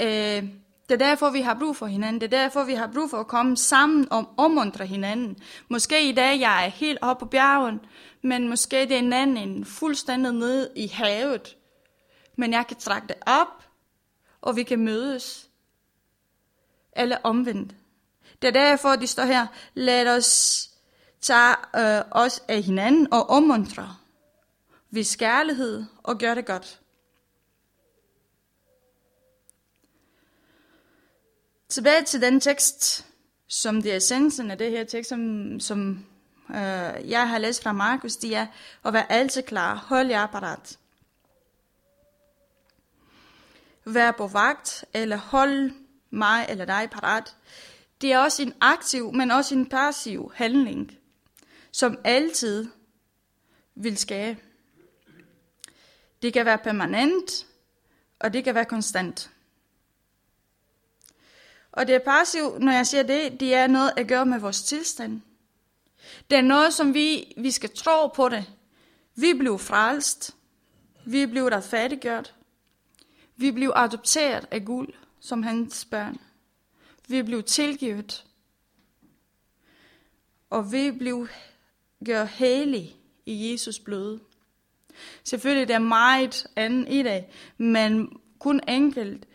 Øh, 0.00 0.44
det 0.88 1.02
er 1.02 1.06
derfor, 1.06 1.30
vi 1.30 1.40
har 1.40 1.54
brug 1.54 1.76
for 1.76 1.86
hinanden. 1.86 2.20
Det 2.20 2.34
er 2.34 2.42
derfor, 2.42 2.64
vi 2.64 2.74
har 2.74 2.86
brug 2.86 3.10
for 3.10 3.20
at 3.20 3.26
komme 3.26 3.56
sammen 3.56 4.12
og 4.12 4.34
omundre 4.36 4.86
hinanden. 4.86 5.36
Måske 5.68 6.08
i 6.08 6.12
dag, 6.12 6.40
jeg 6.40 6.64
er 6.64 6.68
helt 6.68 6.98
oppe 7.02 7.24
på 7.24 7.30
bjergen, 7.30 7.80
men 8.22 8.48
måske 8.48 8.80
det 8.80 8.92
er 8.92 8.98
en 8.98 9.12
anden 9.12 9.64
fuldstændig 9.64 10.32
nede 10.32 10.70
i 10.76 10.86
havet. 10.86 11.56
Men 12.36 12.52
jeg 12.52 12.66
kan 12.66 12.76
trække 12.76 13.08
det 13.08 13.16
op, 13.26 13.64
og 14.40 14.56
vi 14.56 14.62
kan 14.62 14.78
mødes. 14.78 15.50
Eller 16.96 17.16
omvendt. 17.22 17.74
Det 18.42 18.48
er 18.48 18.52
derfor, 18.52 18.96
de 18.96 19.06
står 19.06 19.24
her. 19.24 19.46
Lad 19.74 20.16
os 20.16 20.70
tage 21.20 21.56
øh, 21.76 22.04
os 22.10 22.42
af 22.48 22.62
hinanden 22.62 23.12
og 23.12 23.30
ommuntre. 23.30 23.96
Vis 24.90 25.16
kærlighed 25.16 25.84
og 26.02 26.18
gør 26.18 26.34
det 26.34 26.46
godt. 26.46 26.80
Tilbage 31.68 32.04
til 32.04 32.22
den 32.22 32.40
tekst, 32.40 33.06
som 33.48 33.82
det 33.82 33.92
er 33.92 33.96
essensen 33.96 34.50
af 34.50 34.58
det 34.58 34.70
her 34.70 34.84
tekst, 34.84 35.08
som, 35.08 35.60
som 35.60 36.06
øh, 36.50 37.10
jeg 37.10 37.28
har 37.28 37.38
læst 37.38 37.62
fra 37.62 37.72
Markus, 37.72 38.16
det 38.16 38.36
er 38.36 38.46
at 38.84 38.92
være 38.92 39.12
altid 39.12 39.42
klar. 39.42 39.74
Hold 39.74 40.08
jer 40.08 40.26
parat. 40.26 40.78
Vær 43.84 44.10
på 44.10 44.26
vagt, 44.26 44.84
eller 44.94 45.16
hold 45.16 45.70
mig 46.10 46.46
eller 46.48 46.64
dig 46.64 46.88
parat 46.92 47.34
det 48.04 48.12
er 48.12 48.18
også 48.18 48.42
en 48.42 48.54
aktiv, 48.60 49.12
men 49.12 49.30
også 49.30 49.54
en 49.54 49.66
passiv 49.66 50.32
handling, 50.34 50.98
som 51.72 51.98
altid 52.04 52.68
vil 53.74 53.96
skabe. 53.96 54.40
Det 56.22 56.32
kan 56.32 56.46
være 56.46 56.58
permanent, 56.58 57.46
og 58.18 58.32
det 58.32 58.44
kan 58.44 58.54
være 58.54 58.64
konstant. 58.64 59.30
Og 61.72 61.86
det 61.86 61.94
er 61.94 61.98
passivt, 61.98 62.58
når 62.58 62.72
jeg 62.72 62.86
siger 62.86 63.02
det, 63.02 63.40
det 63.40 63.54
er 63.54 63.66
noget 63.66 63.92
at 63.96 64.08
gøre 64.08 64.26
med 64.26 64.38
vores 64.38 64.62
tilstand. 64.62 65.22
Det 66.30 66.38
er 66.38 66.42
noget, 66.42 66.74
som 66.74 66.94
vi, 66.94 67.34
vi 67.36 67.50
skal 67.50 67.70
tro 67.76 68.06
på 68.06 68.28
det. 68.28 68.52
Vi 69.14 69.34
blev 69.38 69.58
frelst. 69.58 70.36
Vi 71.06 71.26
blev 71.26 71.44
retfærdiggjort. 71.44 72.34
Vi 73.36 73.50
blev 73.50 73.72
adopteret 73.76 74.46
af 74.50 74.64
Gud 74.64 74.86
som 75.20 75.42
hans 75.42 75.84
børn. 75.84 76.20
Vi 77.08 77.22
blev 77.22 77.42
tilgivet. 77.42 78.24
Og 80.50 80.72
vi 80.72 80.90
blev 80.90 81.28
gjort 82.04 82.28
hellige 82.28 82.96
i 83.26 83.52
Jesus 83.52 83.78
blod. 83.78 84.18
Selvfølgelig 85.24 85.68
der 85.68 85.74
er 85.74 85.78
meget 85.78 86.46
andet 86.56 86.92
i 86.92 87.02
dag, 87.02 87.32
men 87.58 88.20
kun 88.38 88.60
enkelt. 88.68 89.26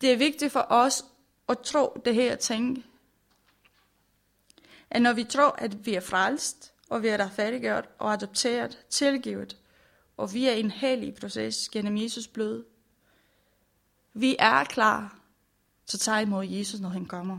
Det 0.00 0.12
er 0.12 0.16
vigtigt 0.16 0.52
for 0.52 0.66
os 0.68 1.04
at 1.48 1.58
tro 1.58 2.02
det 2.04 2.14
her 2.14 2.36
tænke. 2.36 2.84
at 4.90 5.02
når 5.02 5.12
vi 5.12 5.24
tror, 5.24 5.50
at 5.50 5.86
vi 5.86 5.94
er 5.94 6.00
frelst, 6.00 6.72
og 6.88 7.02
vi 7.02 7.08
er 7.08 7.24
retfærdiggjort 7.24 7.88
og 7.98 8.12
adopteret, 8.12 8.84
tilgivet, 8.90 9.56
og 10.16 10.34
vi 10.34 10.46
er 10.46 10.52
i 10.52 10.60
en 10.60 10.70
hellig 10.70 11.14
proces 11.14 11.68
gennem 11.68 11.96
Jesus 11.96 12.28
blod, 12.28 12.64
vi 14.14 14.36
er 14.38 14.64
klar 14.64 15.18
til 15.86 15.96
at 15.96 16.00
tage 16.00 16.22
imod 16.22 16.46
Jesus, 16.46 16.80
når 16.80 16.88
han 16.88 17.06
kommer. 17.06 17.38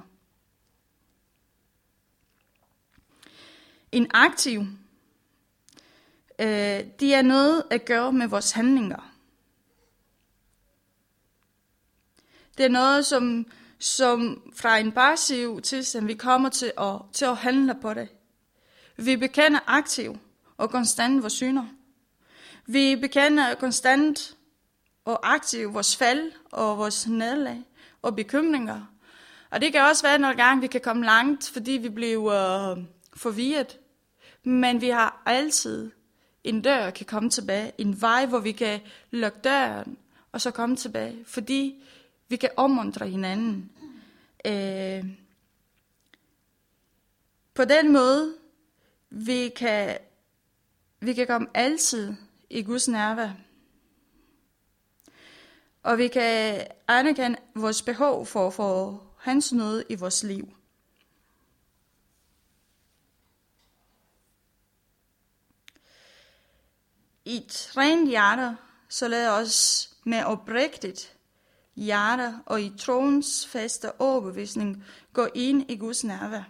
En 3.92 4.08
aktiv, 4.14 4.60
øh, 6.40 6.84
det 7.00 7.14
er 7.14 7.22
noget 7.22 7.64
at 7.72 7.86
gøre 7.86 8.12
med 8.12 8.28
vores 8.28 8.52
handlinger. 8.52 9.14
Det 12.58 12.66
er 12.66 12.70
noget, 12.70 13.06
som, 13.06 13.46
som 13.80 14.52
fra 14.56 14.78
en 14.78 14.92
passiv 14.92 15.62
tilstand, 15.62 16.06
vi 16.06 16.14
kommer 16.14 16.50
til 16.50 16.74
at, 16.78 17.02
til 17.14 17.26
at 17.26 17.38
handle 17.38 17.76
på 17.82 17.94
det. 17.94 18.10
Vi 18.96 19.16
bekender 19.16 19.60
aktiv 19.68 20.18
og 20.58 20.70
konstant 20.70 21.22
vores 21.22 21.34
synder. 21.34 21.68
Vi 22.70 22.96
bekender 22.96 23.56
konstant 23.56 24.36
og 25.06 25.34
aktiv 25.34 25.74
vores 25.74 25.96
fald 25.96 26.32
og 26.52 26.78
vores 26.78 27.08
nederlag 27.08 27.64
og 28.02 28.16
bekymringer. 28.16 28.86
Og 29.50 29.62
det 29.62 29.72
kan 29.72 29.82
også 29.82 30.04
være 30.04 30.20
nogle 30.20 30.38
gange, 30.38 30.62
vi 30.62 30.68
kan 30.68 30.82
komme 30.82 31.06
langt, 31.06 31.50
fordi 31.50 31.72
vi 31.72 31.90
bliver 31.90 32.72
øh, 32.72 32.84
forvirret. 33.14 33.80
Men 34.44 34.82
vi 34.82 34.90
har 34.90 35.22
altid 35.26 35.92
en 36.44 36.62
dør, 36.62 36.90
kan 36.90 37.06
komme 37.06 37.30
tilbage. 37.30 37.72
En 37.78 38.02
vej, 38.02 38.26
hvor 38.26 38.40
vi 38.40 38.52
kan 38.52 38.80
lukke 39.12 39.40
døren 39.44 39.98
og 40.32 40.42
så 40.42 40.52
komme 40.52 40.76
tilbage. 40.76 41.24
Fordi 41.26 41.84
vi 42.28 42.36
kan 42.36 42.50
omundre 42.58 43.08
hinanden. 43.08 43.72
Øh, 44.46 45.06
på 47.54 47.66
den 47.66 47.94
måde, 47.94 48.34
vi 49.10 49.50
kan, 49.50 49.98
vi 51.00 51.14
kan 51.14 51.28
komme 51.28 51.48
altid 51.54 52.16
i 52.50 52.64
Guds 52.64 52.88
nærvær. 52.88 53.30
Og 55.84 55.98
vi 55.98 56.08
kan 56.08 56.68
anerkende 56.88 57.38
vores 57.56 57.82
behov 57.82 58.26
for, 58.26 58.50
for 58.50 59.04
hans 59.18 59.54
nåde 59.54 59.84
i 59.90 59.96
vores 59.96 60.24
liv. 60.24 60.54
I 67.26 67.38
et 67.38 67.74
rent 67.78 68.10
hjerte, 68.10 68.58
så 68.90 69.08
lad 69.08 69.30
os 69.30 69.90
med 70.04 70.24
oprigtigt 70.24 71.18
hjerte 71.76 72.40
og 72.46 72.62
i 72.62 72.74
troens 72.78 73.48
faste 73.48 74.02
overbevisning 74.02 74.86
gå 75.14 75.28
ind 75.36 75.72
i 75.72 75.78
Guds 75.78 76.04
nærvær. 76.04 76.44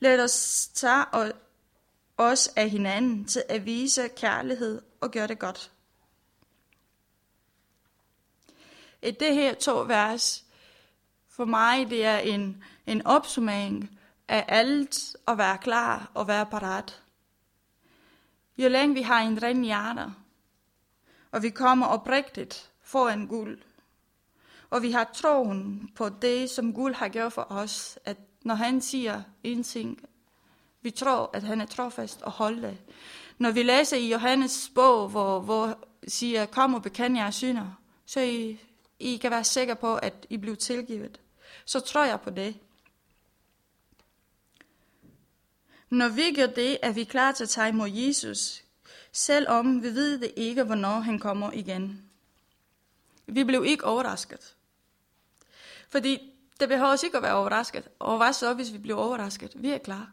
Lad 0.00 0.24
os 0.24 0.68
tage 0.74 1.34
os 2.20 2.48
af 2.56 2.70
hinanden 2.70 3.24
til 3.24 3.42
at 3.48 3.66
vise 3.66 4.08
kærlighed 4.08 4.82
og 5.00 5.10
gøre 5.10 5.26
det 5.26 5.38
godt. 5.38 5.70
I 9.02 9.10
det 9.10 9.34
her 9.34 9.54
to 9.54 9.80
vers, 9.80 10.44
for 11.28 11.44
mig 11.44 11.90
det 11.90 12.04
er 12.04 12.18
en, 12.18 12.64
en 12.86 13.06
opsummering 13.06 13.98
af 14.28 14.44
alt 14.48 15.16
at 15.28 15.38
være 15.38 15.58
klar 15.58 16.10
og 16.14 16.28
være 16.28 16.46
parat. 16.46 17.02
Jo 18.58 18.68
længe 18.68 18.94
vi 18.94 19.02
har 19.02 19.20
en 19.20 19.42
ren 19.42 19.64
hjerte, 19.64 20.06
og 21.30 21.42
vi 21.42 21.50
kommer 21.50 21.86
oprigtigt 21.86 22.70
foran 22.82 23.26
guld, 23.26 23.58
og 24.70 24.82
vi 24.82 24.90
har 24.90 25.10
troen 25.14 25.90
på 25.94 26.08
det, 26.08 26.50
som 26.50 26.74
Gud 26.74 26.92
har 26.92 27.08
gjort 27.08 27.32
for 27.32 27.46
os, 27.50 27.98
at 28.04 28.16
når 28.42 28.54
han 28.54 28.80
siger 28.80 29.22
en 29.42 29.62
ting, 29.62 30.09
vi 30.82 30.90
tror, 30.90 31.30
at 31.32 31.42
han 31.42 31.60
er 31.60 31.66
trofast 31.66 32.22
og 32.22 32.32
holde. 32.32 32.78
Når 33.38 33.50
vi 33.50 33.62
læser 33.62 33.96
i 33.96 34.10
Johannes 34.10 34.70
bog, 34.74 35.08
hvor, 35.08 35.40
hvor 35.40 35.78
siger, 36.08 36.46
kom 36.46 36.74
og 36.74 36.82
bekend 36.82 37.16
jeres 37.16 37.34
synder, 37.34 37.80
så 38.06 38.20
I, 38.20 38.60
I 38.98 39.16
kan 39.16 39.30
være 39.30 39.44
sikre 39.44 39.76
på, 39.76 39.96
at 39.96 40.26
I 40.30 40.36
bliver 40.36 40.56
tilgivet. 40.56 41.20
Så 41.64 41.80
tror 41.80 42.04
jeg 42.04 42.20
på 42.20 42.30
det. 42.30 42.56
Når 45.90 46.08
vi 46.08 46.32
gør 46.32 46.46
det, 46.46 46.78
er 46.82 46.92
vi 46.92 47.04
klar 47.04 47.32
til 47.32 47.44
at 47.44 47.48
tage 47.48 47.68
imod 47.68 47.90
Jesus, 47.90 48.62
selvom 49.12 49.82
vi 49.82 49.88
ved 49.88 50.18
det 50.18 50.32
ikke, 50.36 50.62
hvornår 50.62 51.00
han 51.00 51.18
kommer 51.18 51.52
igen. 51.52 52.10
Vi 53.26 53.44
blev 53.44 53.64
ikke 53.64 53.84
overrasket. 53.84 54.54
Fordi 55.90 56.32
det 56.60 56.68
behøver 56.68 57.04
ikke 57.04 57.16
at 57.16 57.22
være 57.22 57.34
overrasket. 57.34 57.88
Og 57.98 58.16
hvad 58.16 58.32
så, 58.32 58.54
hvis 58.54 58.72
vi 58.72 58.78
bliver 58.78 58.98
overrasket? 58.98 59.52
Vi 59.54 59.70
er 59.70 59.78
klar. 59.78 60.12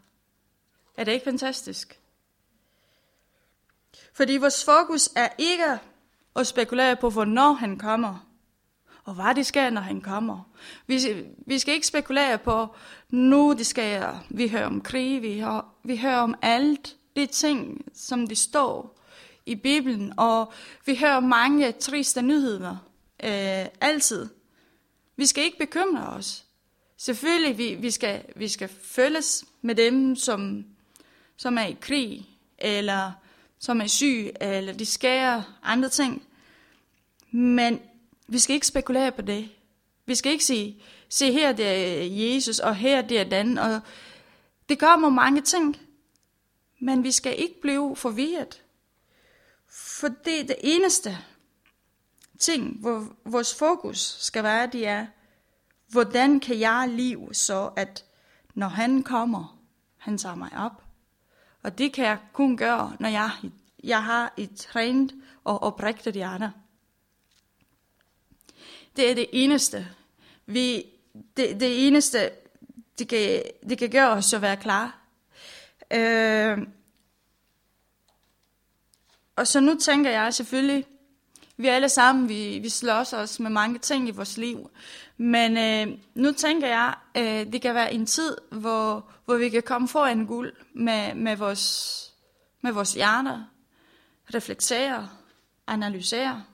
Er 0.98 1.04
det 1.04 1.12
ikke 1.12 1.24
fantastisk? 1.24 2.00
Fordi 4.12 4.36
vores 4.36 4.64
fokus 4.64 5.10
er 5.16 5.28
ikke 5.38 5.78
at 6.36 6.46
spekulere 6.46 6.96
på, 6.96 7.10
hvornår 7.10 7.52
han 7.52 7.78
kommer, 7.78 8.28
og 9.04 9.14
hvad 9.14 9.34
det 9.34 9.46
sker, 9.46 9.70
når 9.70 9.80
han 9.80 10.00
kommer. 10.00 10.50
Vi, 10.86 11.26
vi 11.46 11.58
skal 11.58 11.74
ikke 11.74 11.86
spekulere 11.86 12.38
på, 12.38 12.66
nu 13.10 13.54
det 13.58 13.66
sker. 13.66 14.24
Vi 14.30 14.48
hører 14.48 14.66
om 14.66 14.80
krig, 14.80 15.22
vi 15.22 15.40
hører, 15.40 15.74
vi 15.84 15.96
hører 15.96 16.20
om 16.20 16.34
alt 16.42 16.96
det 17.16 17.30
ting, 17.30 17.84
som 17.94 18.26
det 18.26 18.38
står 18.38 18.98
i 19.46 19.54
Bibelen, 19.54 20.12
og 20.16 20.52
vi 20.86 20.96
hører 20.96 21.20
mange 21.20 21.72
triste 21.72 22.22
nyheder 22.22 22.76
øh, 23.24 23.66
altid. 23.80 24.28
Vi 25.16 25.26
skal 25.26 25.44
ikke 25.44 25.58
bekymre 25.58 26.06
os. 26.06 26.44
Selvfølgelig, 26.96 27.58
vi, 27.58 27.74
vi, 27.74 27.90
skal, 27.90 28.24
vi 28.36 28.48
skal 28.48 28.68
følges 28.68 29.44
med 29.62 29.74
dem, 29.74 30.16
som, 30.16 30.64
som 31.38 31.58
er 31.58 31.66
i 31.66 31.76
krig, 31.80 32.28
eller 32.58 33.12
som 33.58 33.80
er 33.80 33.86
syg, 33.86 34.32
eller 34.40 34.72
de 34.72 34.86
skærer 34.86 35.42
andre 35.62 35.88
ting. 35.88 36.22
Men 37.30 37.80
vi 38.26 38.38
skal 38.38 38.54
ikke 38.54 38.66
spekulere 38.66 39.12
på 39.12 39.22
det. 39.22 39.48
Vi 40.06 40.14
skal 40.14 40.32
ikke 40.32 40.44
sige, 40.44 40.82
se 41.08 41.32
her 41.32 41.52
det 41.52 41.66
er 41.66 42.02
Jesus, 42.02 42.58
og 42.58 42.76
her 42.76 43.02
det 43.02 43.20
er 43.20 43.24
den. 43.24 43.58
Og 43.58 43.80
det 44.68 44.78
kommer 44.78 45.08
mange 45.08 45.40
ting. 45.40 45.76
Men 46.80 47.04
vi 47.04 47.12
skal 47.12 47.40
ikke 47.40 47.60
blive 47.60 47.96
forvirret. 47.96 48.62
For 49.68 50.08
det 50.08 50.40
er 50.40 50.44
det 50.44 50.56
eneste 50.60 51.18
ting, 52.38 52.80
hvor 52.80 53.06
vores 53.24 53.54
fokus 53.54 54.16
skal 54.20 54.44
være, 54.44 54.66
det 54.66 54.86
er, 54.86 55.06
hvordan 55.88 56.40
kan 56.40 56.60
jeg 56.60 56.88
leve 56.90 57.34
så, 57.34 57.70
at 57.76 58.04
når 58.54 58.68
han 58.68 59.02
kommer, 59.02 59.58
han 59.96 60.18
tager 60.18 60.34
mig 60.34 60.50
op. 60.56 60.87
Og 61.62 61.78
det 61.78 61.92
kan 61.92 62.04
jeg 62.04 62.18
kun 62.32 62.56
gøre, 62.56 62.96
når 63.00 63.08
jeg, 63.08 63.30
jeg 63.84 64.04
har 64.04 64.34
et 64.36 64.56
trænet 64.56 65.14
og 65.44 65.62
oprigtigt 65.62 66.16
hjerte. 66.16 66.52
Det 68.96 69.10
er 69.10 69.14
det 69.14 69.26
eneste. 69.32 69.88
Vi, 70.46 70.84
det, 71.36 71.60
det 71.60 71.86
eneste, 71.86 72.30
det 72.98 73.08
kan, 73.08 73.42
det 73.68 73.78
kan 73.78 73.90
gøre 73.90 74.10
os 74.10 74.34
at 74.34 74.42
være 74.42 74.56
klar. 74.56 74.98
Øh, 75.90 76.58
og 79.36 79.46
så 79.46 79.60
nu 79.60 79.74
tænker 79.78 80.10
jeg 80.10 80.34
selvfølgelig, 80.34 80.86
vi 81.58 81.66
alle 81.66 81.88
sammen, 81.88 82.28
vi, 82.28 82.58
vi 82.58 82.68
slås 82.68 83.12
os 83.12 83.40
med 83.40 83.50
mange 83.50 83.78
ting 83.78 84.08
i 84.08 84.10
vores 84.10 84.36
liv. 84.36 84.70
Men 85.16 85.56
øh, 85.56 85.98
nu 86.14 86.32
tænker 86.32 86.68
jeg, 86.68 86.94
øh, 87.16 87.52
det 87.52 87.62
kan 87.62 87.74
være 87.74 87.92
en 87.92 88.06
tid, 88.06 88.36
hvor, 88.50 89.10
hvor 89.24 89.36
vi 89.36 89.48
kan 89.48 89.62
komme 89.62 89.88
foran 89.88 90.26
guld 90.26 90.52
med, 90.74 91.14
med, 91.14 91.36
vores, 91.36 91.94
med 92.60 92.72
vores 92.72 92.94
hjerner, 92.94 93.44
reflektere, 94.34 95.08
analysere 95.66 96.44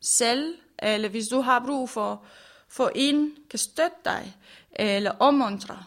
selv, 0.00 0.54
eller 0.78 1.08
hvis 1.08 1.28
du 1.28 1.40
har 1.40 1.64
brug 1.66 1.90
for, 1.90 2.24
for 2.68 2.90
en 2.94 3.32
kan 3.50 3.58
støtte 3.58 3.96
dig, 4.04 4.36
eller 4.72 5.10
omundre, 5.10 5.84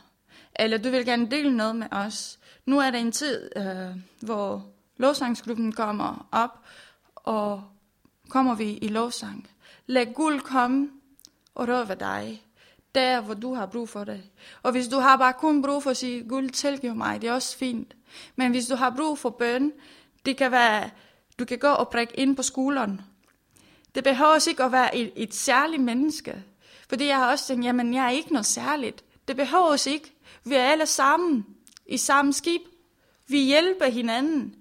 eller 0.55 0.77
du 0.77 0.89
vil 0.89 1.05
gerne 1.05 1.31
dele 1.31 1.57
noget 1.57 1.75
med 1.75 1.87
os. 1.91 2.39
Nu 2.65 2.79
er 2.79 2.91
det 2.91 2.99
en 2.99 3.11
tid, 3.11 3.49
øh, 3.55 3.95
hvor 4.19 4.65
lovsangsgruppen 4.97 5.71
kommer 5.71 6.27
op, 6.31 6.59
og 7.15 7.63
kommer 8.29 8.55
vi 8.55 8.77
i 8.77 8.87
lovsang. 8.87 9.47
Lad 9.87 10.13
guld 10.13 10.41
komme 10.41 10.89
og 11.55 11.67
rør 11.67 11.85
dig, 11.85 12.43
der 12.95 13.21
hvor 13.21 13.33
du 13.33 13.53
har 13.53 13.65
brug 13.65 13.89
for 13.89 14.03
det. 14.03 14.23
Og 14.63 14.71
hvis 14.71 14.87
du 14.87 14.99
har 14.99 15.17
bare 15.17 15.33
kun 15.33 15.61
brug 15.61 15.83
for 15.83 15.89
at 15.89 15.97
sige, 15.97 16.23
guld 16.29 16.49
tilgiv 16.49 16.95
mig, 16.95 17.21
det 17.21 17.29
er 17.29 17.33
også 17.33 17.57
fint. 17.57 17.95
Men 18.35 18.51
hvis 18.51 18.67
du 18.67 18.75
har 18.75 18.89
brug 18.89 19.19
for 19.19 19.29
bøn, 19.29 19.71
det 20.25 20.37
kan 20.37 20.51
være, 20.51 20.89
du 21.39 21.45
kan 21.45 21.59
gå 21.59 21.67
og 21.67 21.89
prikke 21.89 22.19
ind 22.19 22.35
på 22.35 22.43
skulderen. 22.43 23.01
Det 23.95 24.03
behøver 24.03 24.47
ikke 24.49 24.63
at 24.63 24.71
være 24.71 24.95
et, 24.95 25.11
et 25.15 25.35
særligt 25.35 25.83
menneske. 25.83 26.43
Fordi 26.89 27.05
jeg 27.05 27.17
har 27.17 27.31
også 27.31 27.47
tænkt, 27.47 27.65
jamen 27.65 27.93
jeg 27.93 28.05
er 28.05 28.09
ikke 28.09 28.31
noget 28.31 28.45
særligt. 28.45 29.03
Det 29.27 29.35
behøver 29.35 29.87
ikke. 29.87 30.13
Vi 30.43 30.55
er 30.55 30.63
alle 30.63 30.85
sammen 30.85 31.45
i 31.85 31.97
samme 31.97 32.33
skib. 32.33 32.61
Vi 33.27 33.43
hjælper 33.43 33.85
hinanden. 33.85 34.55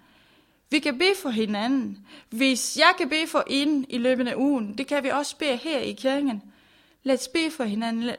Vi 0.70 0.78
kan 0.78 0.98
bede 0.98 1.14
for 1.22 1.30
hinanden. 1.30 2.06
Hvis 2.30 2.76
jeg 2.76 2.94
kan 2.98 3.08
bede 3.08 3.26
for 3.26 3.44
en 3.46 3.86
i 3.88 3.98
løbet 3.98 4.28
af 4.28 4.34
ugen, 4.34 4.78
det 4.78 4.86
kan 4.86 5.04
vi 5.04 5.08
også 5.08 5.36
bede 5.36 5.56
her 5.56 5.78
i 5.78 5.92
kirken. 5.92 6.42
Lad 7.02 7.14
os 7.14 7.28
bede 7.28 7.50
for 7.50 7.64
hinanden. 7.64 8.10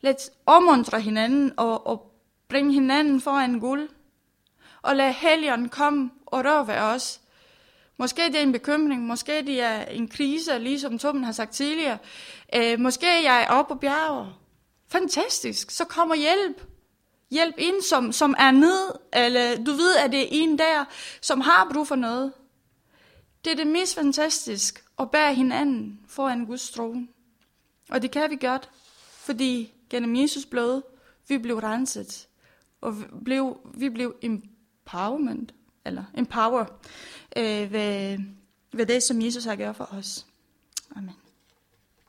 Lad 0.00 0.14
os 0.14 0.30
omundre 0.46 1.00
hinanden 1.00 1.52
og, 1.56 1.86
og 1.86 2.14
bringe 2.48 2.72
hinanden 2.72 3.20
foran 3.20 3.60
guld, 3.60 3.88
og 4.82 4.96
lad 4.96 5.12
helgen 5.12 5.68
komme 5.68 6.10
og 6.26 6.44
røre 6.44 6.66
ved 6.66 6.74
os. 6.74 7.20
Måske 7.96 8.22
det 8.22 8.36
er 8.36 8.42
en 8.42 8.52
bekymring, 8.52 9.02
måske 9.02 9.42
det 9.46 9.60
er 9.60 9.84
en 9.84 10.08
krise, 10.08 10.58
ligesom 10.58 10.98
Torben 10.98 11.24
har 11.24 11.32
sagt 11.32 11.52
tidligere. 11.52 11.98
Øh, 12.54 12.80
måske 12.80 13.06
jeg 13.06 13.42
er 13.42 13.52
oppe 13.52 13.74
på 13.74 13.78
bjerget. 13.80 14.34
Fantastisk, 14.88 15.70
så 15.70 15.84
kommer 15.84 16.14
hjælp. 16.14 16.62
Hjælp 17.30 17.54
ind, 17.58 17.82
som, 17.82 18.12
som 18.12 18.34
er 18.38 18.50
ned, 18.50 18.92
eller 19.12 19.64
du 19.64 19.72
ved, 19.72 19.96
at 19.96 20.12
det 20.12 20.22
er 20.22 20.28
en 20.30 20.58
der, 20.58 20.84
som 21.20 21.40
har 21.40 21.70
brug 21.72 21.86
for 21.86 21.96
noget. 21.96 22.32
Det 23.44 23.52
er 23.52 23.56
det 23.56 23.66
mest 23.66 23.94
fantastiske 23.94 24.80
at 24.98 25.10
bære 25.10 25.34
hinanden 25.34 26.00
foran 26.08 26.46
Guds 26.46 26.70
trone. 26.70 27.08
Og 27.90 28.02
det 28.02 28.10
kan 28.10 28.30
vi 28.30 28.36
godt, 28.36 28.70
fordi 29.00 29.72
gennem 29.90 30.16
Jesus 30.16 30.46
blod, 30.46 30.82
vi 31.28 31.38
blev 31.38 31.58
renset, 31.58 32.28
og 32.80 33.00
vi 33.00 33.04
blev, 33.24 33.58
vi 33.74 33.88
blev 33.88 34.16
empowerment, 34.22 35.54
eller 35.84 36.04
empower, 36.14 36.64
øh, 37.36 37.72
ved, 37.72 38.18
ved 38.72 38.86
det, 38.86 39.02
som 39.02 39.22
Jesus 39.22 39.44
har 39.44 39.56
gjort 39.56 39.76
for 39.76 39.88
os. 39.92 40.26
Amen. 40.96 41.14